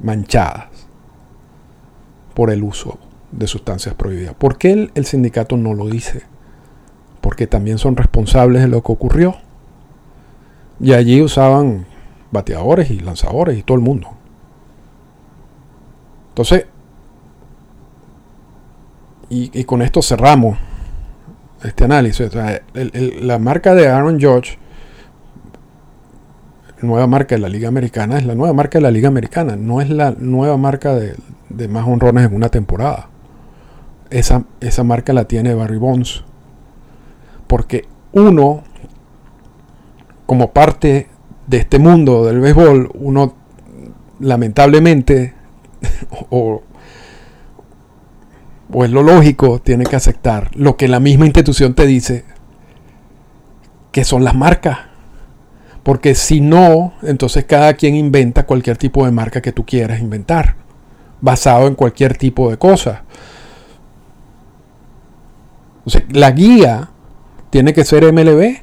manchadas. 0.00 0.66
por 2.34 2.50
el 2.50 2.62
uso 2.62 2.98
de 3.30 3.46
sustancias 3.46 3.94
prohibidas. 3.94 4.34
¿Por 4.34 4.58
qué 4.58 4.72
el, 4.72 4.92
el 4.94 5.04
sindicato 5.04 5.56
no 5.56 5.74
lo 5.74 5.88
dice? 5.88 6.22
Porque 7.20 7.46
también 7.46 7.78
son 7.78 7.96
responsables 7.96 8.62
de 8.62 8.68
lo 8.68 8.82
que 8.82 8.92
ocurrió. 8.92 9.36
Y 10.80 10.92
allí 10.94 11.22
usaban 11.22 11.86
bateadores 12.30 12.90
y 12.90 13.00
lanzadores 13.00 13.58
y 13.58 13.62
todo 13.62 13.76
el 13.76 13.82
mundo. 13.82 14.08
Entonces, 16.32 16.64
y, 19.28 19.64
con 19.64 19.82
esto 19.82 20.00
cerramos 20.00 20.56
este 21.62 21.84
análisis. 21.84 22.30
la 23.20 23.38
marca 23.38 23.74
de 23.74 23.88
Aaron 23.88 24.18
George, 24.18 24.56
nueva 26.80 27.06
marca 27.06 27.34
de 27.34 27.40
la 27.42 27.50
Liga 27.50 27.68
Americana, 27.68 28.16
es 28.16 28.24
la 28.24 28.34
nueva 28.34 28.54
marca 28.54 28.78
de 28.78 28.82
la 28.82 28.90
Liga 28.90 29.08
Americana, 29.08 29.56
no 29.56 29.82
es 29.82 29.90
la 29.90 30.14
nueva 30.18 30.56
marca 30.56 30.94
de, 30.94 31.68
más 31.68 31.86
honrones 31.86 32.26
en 32.26 32.34
una 32.34 32.48
temporada. 32.48 33.10
Esa, 34.08 34.44
esa 34.60 34.84
marca 34.84 35.12
la 35.12 35.24
tiene 35.24 35.54
Barry 35.54 35.78
Bonds. 35.78 36.24
Porque 37.46 37.84
uno, 38.12 38.62
como 40.24 40.52
parte 40.52 41.08
de 41.46 41.58
este 41.58 41.78
mundo 41.78 42.24
del 42.24 42.40
béisbol, 42.40 42.90
uno 42.94 43.34
lamentablemente, 44.18 45.34
o 46.30 46.62
o 48.72 48.84
es 48.84 48.90
lo 48.90 49.02
lógico, 49.02 49.60
tiene 49.60 49.84
que 49.84 49.96
aceptar 49.96 50.50
lo 50.54 50.76
que 50.76 50.88
la 50.88 50.98
misma 50.98 51.26
institución 51.26 51.74
te 51.74 51.86
dice, 51.86 52.24
que 53.92 54.04
son 54.04 54.24
las 54.24 54.34
marcas. 54.34 54.78
Porque 55.82 56.14
si 56.14 56.40
no, 56.40 56.94
entonces 57.02 57.44
cada 57.44 57.74
quien 57.74 57.96
inventa 57.96 58.46
cualquier 58.46 58.78
tipo 58.78 59.04
de 59.04 59.10
marca 59.10 59.42
que 59.42 59.52
tú 59.52 59.66
quieras 59.66 60.00
inventar, 60.00 60.56
basado 61.20 61.66
en 61.66 61.74
cualquier 61.74 62.16
tipo 62.16 62.50
de 62.50 62.56
cosa. 62.56 63.04
la 66.10 66.30
guía 66.30 66.90
tiene 67.50 67.74
que 67.74 67.84
ser 67.84 68.10
MLB. 68.10 68.62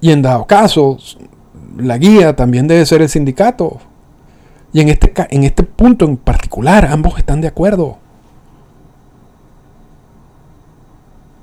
Y 0.00 0.10
en 0.10 0.22
dado 0.22 0.46
caso, 0.46 0.98
la 1.76 1.98
guía 1.98 2.34
también 2.34 2.66
debe 2.66 2.86
ser 2.86 3.02
el 3.02 3.08
sindicato. 3.08 3.80
Y 4.72 4.80
en 4.80 4.88
este, 4.88 5.12
en 5.30 5.44
este 5.44 5.62
punto 5.64 6.04
en 6.06 6.16
particular, 6.16 6.86
ambos 6.86 7.18
están 7.18 7.40
de 7.40 7.48
acuerdo. 7.48 7.98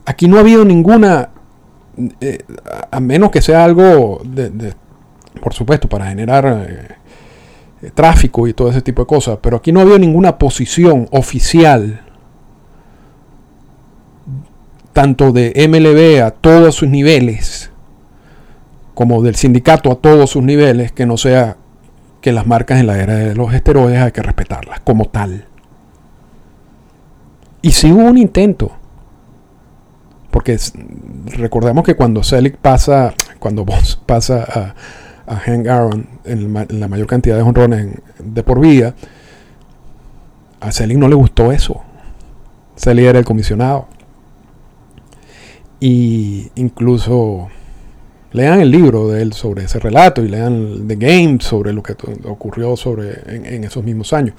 Aquí 0.06 0.28
no 0.28 0.38
ha 0.38 0.40
habido 0.40 0.66
ninguna, 0.66 1.30
eh, 2.20 2.40
a 2.90 3.00
menos 3.00 3.30
que 3.30 3.42
sea 3.42 3.64
algo, 3.64 4.22
de, 4.26 4.74
por 5.40 5.54
supuesto, 5.54 5.88
para 5.88 6.08
generar 6.08 6.68
eh, 6.68 6.96
eh, 7.84 7.92
tráfico 7.94 8.48
y 8.48 8.54
todo 8.54 8.72
ese 8.72 8.82
tipo 8.82 9.04
de 9.04 9.08
cosas, 9.08 9.38
pero 9.40 9.58
aquí 9.58 9.72
no 9.72 9.80
ha 9.80 9.84
habido 9.84 10.00
ninguna 10.00 10.40
posición 10.40 11.08
oficial, 11.12 12.02
tanto 14.92 15.32
de 15.32 15.54
MLB 15.70 16.26
a 16.26 16.32
todos 16.32 16.74
sus 16.74 16.90
niveles, 16.90 17.70
como 18.96 19.22
del 19.22 19.36
sindicato 19.36 19.92
a 19.92 19.96
todos 19.96 20.32
sus 20.32 20.44
niveles, 20.44 20.92
que 20.92 21.06
no 21.06 21.16
sea 21.16 21.59
que 22.22 22.32
las 22.32 22.46
marcas 22.48 22.80
en 22.80 22.88
la 22.88 22.98
era 22.98 23.16
de 23.16 23.36
los 23.36 23.54
esteroides 23.54 24.02
hay 24.02 24.12
que 24.12 24.22
respetarlas 24.22 24.80
como 24.82 25.06
tal. 25.06 25.46
Y 27.62 27.72
si 27.72 27.92
hubo 27.92 28.04
un 28.04 28.18
intento 28.18 28.80
porque 30.32 30.58
recordemos 31.38 31.84
que 31.84 31.96
cuando 31.96 32.24
Selig 32.24 32.58
pasa, 32.58 33.14
cuando 33.40 33.66
Boss 33.66 34.00
pasa 34.06 34.46
a, 35.28 35.34
a 35.34 35.38
Hank 35.38 35.68
Aaron 35.68 36.08
en, 36.24 36.54
la 36.80 36.88
mayor 36.88 37.08
cantidad 37.08 37.36
de 37.36 37.42
honrones 37.42 37.96
de 38.20 38.44
por 38.44 38.60
vida, 38.60 38.94
a 40.60 40.72
Selig 40.72 40.98
no 40.98 41.08
le 41.08 41.16
gustó 41.16 41.52
eso. 41.52 41.82
Selig 42.76 43.06
era 43.06 43.20
el 43.20 43.26
comisionado. 43.26 43.88
Y 45.80 46.52
incluso 46.56 47.50
lean 48.32 48.62
el 48.62 48.72
libro 48.72 49.08
de 49.10 49.22
él 49.22 49.34
sobre 49.34 49.64
ese 49.64 49.80
relato 49.80 50.24
y 50.24 50.30
lean 50.30 50.88
The 50.88 50.96
Game 50.96 51.38
sobre 51.42 51.74
lo 51.74 51.82
que 51.84 51.96
ocurrió 52.26 52.76
sobre 52.76 53.22
en 53.28 53.64
esos 53.64 53.84
mismos 53.84 54.14
años. 54.14 54.36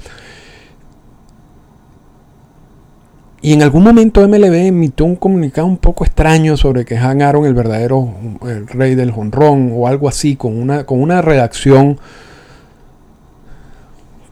Y 3.42 3.54
en 3.54 3.62
algún 3.62 3.84
momento 3.84 4.26
MLB 4.26 4.66
emitió 4.66 5.06
un 5.06 5.16
comunicado 5.16 5.66
un 5.66 5.78
poco 5.78 6.04
extraño 6.04 6.58
sobre 6.58 6.84
que 6.84 6.98
Han 6.98 7.22
Aaron, 7.22 7.46
el 7.46 7.54
verdadero 7.54 8.12
el 8.42 8.66
rey 8.66 8.94
del 8.94 9.12
jonrón, 9.12 9.72
o 9.74 9.86
algo 9.88 10.08
así, 10.08 10.36
con 10.36 10.60
una, 10.60 10.84
con 10.84 11.00
una 11.00 11.22
redacción 11.22 11.98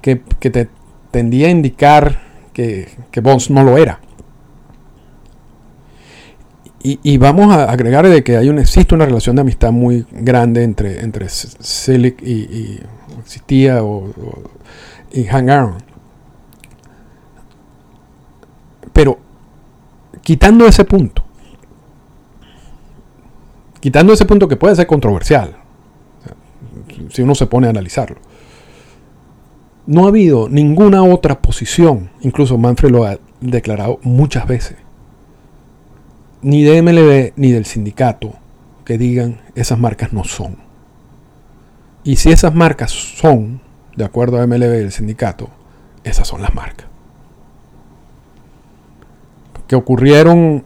que, 0.02 0.16
te 0.16 0.68
tendía 1.10 1.48
a 1.48 1.50
indicar 1.50 2.20
que, 2.52 2.88
que 3.10 3.20
Bonds 3.20 3.50
no 3.50 3.64
lo 3.64 3.78
era. 3.78 4.00
Y, 6.90 7.18
vamos 7.18 7.54
a 7.54 7.70
agregar 7.70 8.08
de 8.08 8.24
que 8.24 8.38
hay 8.38 8.48
una, 8.48 8.62
existe 8.62 8.94
una 8.94 9.04
relación 9.04 9.36
de 9.36 9.42
amistad 9.42 9.72
muy 9.72 10.06
grande 10.10 10.62
entre, 10.64 11.00
entre 11.00 11.26
y, 11.26 12.80
existía 13.20 13.84
o, 13.84 14.10
y 15.12 15.28
Han 15.28 15.50
Aaron. 15.50 15.74
Pero 18.94 19.18
quitando 20.22 20.66
ese 20.66 20.86
punto, 20.86 21.22
quitando 23.80 24.14
ese 24.14 24.24
punto 24.24 24.48
que 24.48 24.56
puede 24.56 24.74
ser 24.74 24.86
controversial, 24.86 25.58
si 27.10 27.20
uno 27.20 27.34
se 27.34 27.46
pone 27.46 27.66
a 27.66 27.70
analizarlo, 27.70 28.16
no 29.84 30.06
ha 30.06 30.08
habido 30.08 30.48
ninguna 30.48 31.02
otra 31.02 31.42
posición, 31.42 32.08
incluso 32.22 32.56
Manfred 32.56 32.90
lo 32.90 33.04
ha 33.04 33.18
declarado 33.42 34.00
muchas 34.02 34.46
veces, 34.46 34.87
ni 36.42 36.62
de 36.62 36.82
MLB 36.82 37.32
ni 37.36 37.52
del 37.52 37.64
sindicato, 37.64 38.34
que 38.84 38.98
digan 38.98 39.40
esas 39.54 39.78
marcas 39.78 40.12
no 40.12 40.24
son. 40.24 40.56
Y 42.04 42.16
si 42.16 42.30
esas 42.30 42.54
marcas 42.54 42.90
son, 42.90 43.60
de 43.96 44.04
acuerdo 44.04 44.40
a 44.40 44.46
MLB 44.46 44.74
y 44.74 44.82
el 44.82 44.92
sindicato, 44.92 45.50
esas 46.04 46.26
son 46.26 46.42
las 46.42 46.54
marcas 46.54 46.88
que 49.68 49.76
ocurrieron 49.76 50.64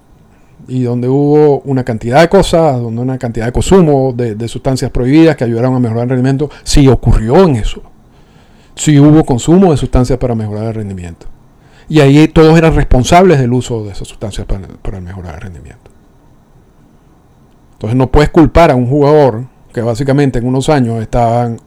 y 0.69 0.85
donde 0.85 1.09
hubo 1.09 1.61
una 1.63 1.85
cantidad 1.85 2.21
de 2.21 2.29
cosas, 2.29 2.81
donde 2.81 3.03
una 3.03 3.19
cantidad 3.19 3.47
de 3.47 3.53
consumo 3.53 4.15
de, 4.17 4.49
sustancias 4.49 4.91
prohibidas 4.93 5.37
que 5.37 5.45
ayudaron 5.45 5.75
a 5.75 5.81
mejorar 5.81 6.05
el 6.05 6.11
rendimiento, 6.11 6.49
sí 6.63 6.87
ocurrió 6.89 7.43
en 7.43 7.57
eso. 7.57 7.83
Sí 8.77 8.99
hubo 8.99 9.25
consumo 9.25 9.73
de 9.73 9.77
sustancias 9.77 10.19
para 10.19 10.35
mejorar 10.35 10.69
el 10.69 10.75
rendimiento. 10.75 11.27
Y 11.93 12.01
ahí 12.01 12.27
todos 12.27 12.57
eran 12.57 12.75
responsables 12.75 13.39
del 13.39 13.53
uso 13.53 13.85
de 13.85 13.91
esas 13.91 14.09
sustancias 14.09 14.47
para, 14.47 14.99
mejorar 15.03 15.35
el 15.35 15.41
rendimiento. 15.43 15.91
Entonces 17.75 17.99
no 17.99 18.11
puedes 18.11 18.31
culpar 18.31 18.71
a 18.71 18.75
un 18.75 18.87
jugador 18.87 19.45
que 19.75 19.83
básicamente 19.83 20.39
en 20.39 20.47
unos 20.47 20.71
años 20.71 21.03
estaban 21.03 21.61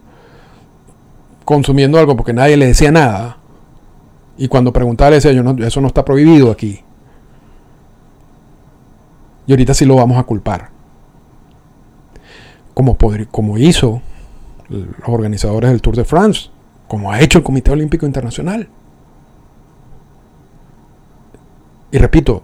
consumiendo 1.45 1.99
algo 1.99 2.15
porque 2.15 2.33
nadie 2.33 2.57
le 2.57 2.65
decía 2.65 2.91
nada. 2.91 3.37
Y 4.35 4.47
cuando 4.47 4.73
preguntaba 4.73 5.11
le 5.11 5.17
decía, 5.17 5.31
yo 5.31 5.43
no, 5.43 5.63
eso 5.63 5.79
no 5.79 5.85
está 5.85 6.03
prohibido 6.03 6.49
aquí. 6.49 6.79
Y 9.45 9.51
ahorita 9.51 9.75
sí 9.75 9.85
lo 9.85 9.97
vamos 9.97 10.17
a 10.17 10.23
culpar. 10.23 10.69
Como, 12.73 12.97
como 13.29 13.59
hizo 13.59 14.01
los 14.69 15.07
organizadores 15.07 15.69
del 15.69 15.83
Tour 15.83 15.95
de 15.95 16.03
France, 16.03 16.49
como 16.87 17.11
ha 17.11 17.21
hecho 17.21 17.37
el 17.37 17.43
Comité 17.43 17.69
Olímpico 17.69 18.07
Internacional. 18.07 18.67
Y 21.91 21.97
repito, 21.97 22.43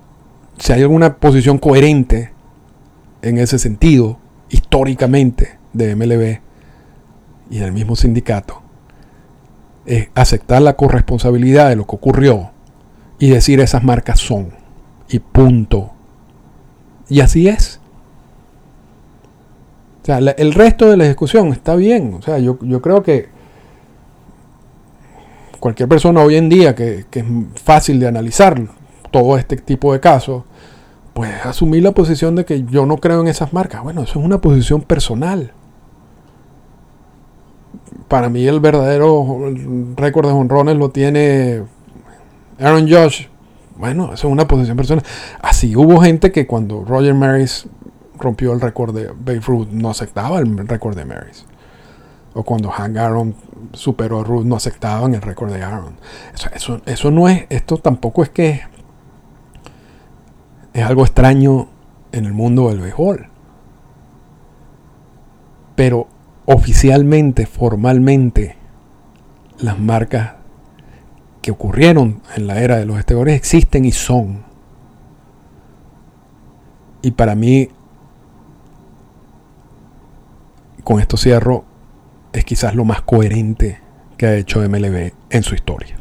si 0.57 0.73
hay 0.73 0.81
alguna 0.81 1.17
posición 1.17 1.57
coherente 1.57 2.31
en 3.21 3.37
ese 3.37 3.59
sentido, 3.59 4.19
históricamente, 4.49 5.57
de 5.73 5.95
MLB 5.95 6.39
y 7.49 7.59
del 7.59 7.71
mismo 7.71 7.95
sindicato, 7.95 8.61
es 9.85 10.09
aceptar 10.15 10.61
la 10.61 10.75
corresponsabilidad 10.75 11.69
de 11.69 11.75
lo 11.75 11.85
que 11.85 11.95
ocurrió 11.95 12.51
y 13.19 13.29
decir 13.29 13.59
esas 13.59 13.83
marcas 13.83 14.19
son. 14.19 14.51
Y 15.09 15.19
punto. 15.19 15.91
Y 17.09 17.21
así 17.21 17.47
es. 17.47 17.81
O 20.01 20.05
sea, 20.05 20.17
el 20.17 20.53
resto 20.53 20.89
de 20.89 20.97
la 20.97 21.05
discusión 21.05 21.49
está 21.49 21.75
bien. 21.75 22.15
O 22.15 22.21
sea, 22.21 22.39
yo, 22.39 22.57
creo 22.57 23.03
que 23.03 23.29
cualquier 25.59 25.87
persona 25.87 26.21
hoy 26.21 26.37
en 26.37 26.49
día 26.49 26.73
que, 26.73 27.05
es 27.11 27.25
fácil 27.63 27.99
de 27.99 28.07
analizar 28.07 28.59
todo 29.11 29.37
este 29.37 29.57
tipo 29.57 29.93
de 29.93 29.99
casos, 29.99 30.43
pues 31.13 31.45
asumir 31.45 31.83
la 31.83 31.91
posición 31.91 32.35
de 32.35 32.45
que 32.45 32.63
yo 32.63 32.85
no 32.85 32.97
creo 32.97 33.21
en 33.21 33.27
esas 33.27 33.53
marcas. 33.53 33.83
Bueno, 33.83 34.03
eso 34.03 34.19
es 34.19 34.25
una 34.25 34.39
posición 34.39 34.81
personal. 34.81 35.53
Para 38.07 38.29
mí 38.29 38.45
el 38.45 38.59
verdadero 38.59 39.25
récord 39.95 40.27
de 40.27 40.33
honrones 40.33 40.77
lo 40.77 40.89
tiene 40.89 41.63
Aaron 42.59 42.89
Josh 42.89 43.27
bueno, 43.81 44.13
eso 44.13 44.27
es 44.27 44.31
una 44.31 44.47
posición 44.47 44.77
personal. 44.77 45.03
Así 45.41 45.75
hubo 45.75 45.99
gente 46.01 46.31
que 46.31 46.45
cuando 46.45 46.85
Roger 46.85 47.15
Maris 47.15 47.65
rompió 48.19 48.53
el 48.53 48.61
récord 48.61 48.95
de 48.95 49.07
Babe 49.07 49.39
Ruth 49.39 49.69
no 49.71 49.89
aceptaba 49.89 50.37
el 50.37 50.67
récord 50.67 50.95
de 50.95 51.03
Maris. 51.03 51.45
O 52.35 52.43
cuando 52.43 52.69
Hank 52.69 52.95
Aaron 52.97 53.33
superó 53.73 54.19
a 54.19 54.23
Ruth, 54.23 54.45
no 54.45 54.55
aceptaban 54.55 55.15
el 55.15 55.21
récord 55.23 55.51
de 55.51 55.63
Aaron. 55.63 55.95
Eso, 56.53 56.79
eso 56.85 57.09
no 57.09 57.27
es, 57.27 57.47
esto 57.49 57.77
tampoco 57.77 58.21
es 58.21 58.29
que 58.29 58.61
es 60.73 60.83
algo 60.83 61.03
extraño 61.03 61.67
en 62.11 62.25
el 62.25 62.33
mundo 62.33 62.69
del 62.69 62.79
béisbol. 62.79 63.27
Pero 65.75 66.07
oficialmente, 66.45 67.45
formalmente, 67.45 68.55
las 69.59 69.79
marcas 69.79 70.33
que 71.41 71.51
ocurrieron 71.51 72.21
en 72.35 72.47
la 72.47 72.61
era 72.61 72.77
de 72.77 72.85
los 72.85 72.99
esteroides 72.99 73.35
existen 73.35 73.85
y 73.85 73.91
son. 73.91 74.43
Y 77.01 77.11
para 77.11 77.35
mí, 77.35 77.69
con 80.83 80.99
esto 80.99 81.17
cierro, 81.17 81.65
es 82.31 82.45
quizás 82.45 82.75
lo 82.75 82.85
más 82.85 83.01
coherente 83.01 83.79
que 84.17 84.25
ha 84.27 84.35
hecho 84.35 84.61
MLB 84.61 85.11
en 85.29 85.43
su 85.43 85.55
historia. 85.55 86.00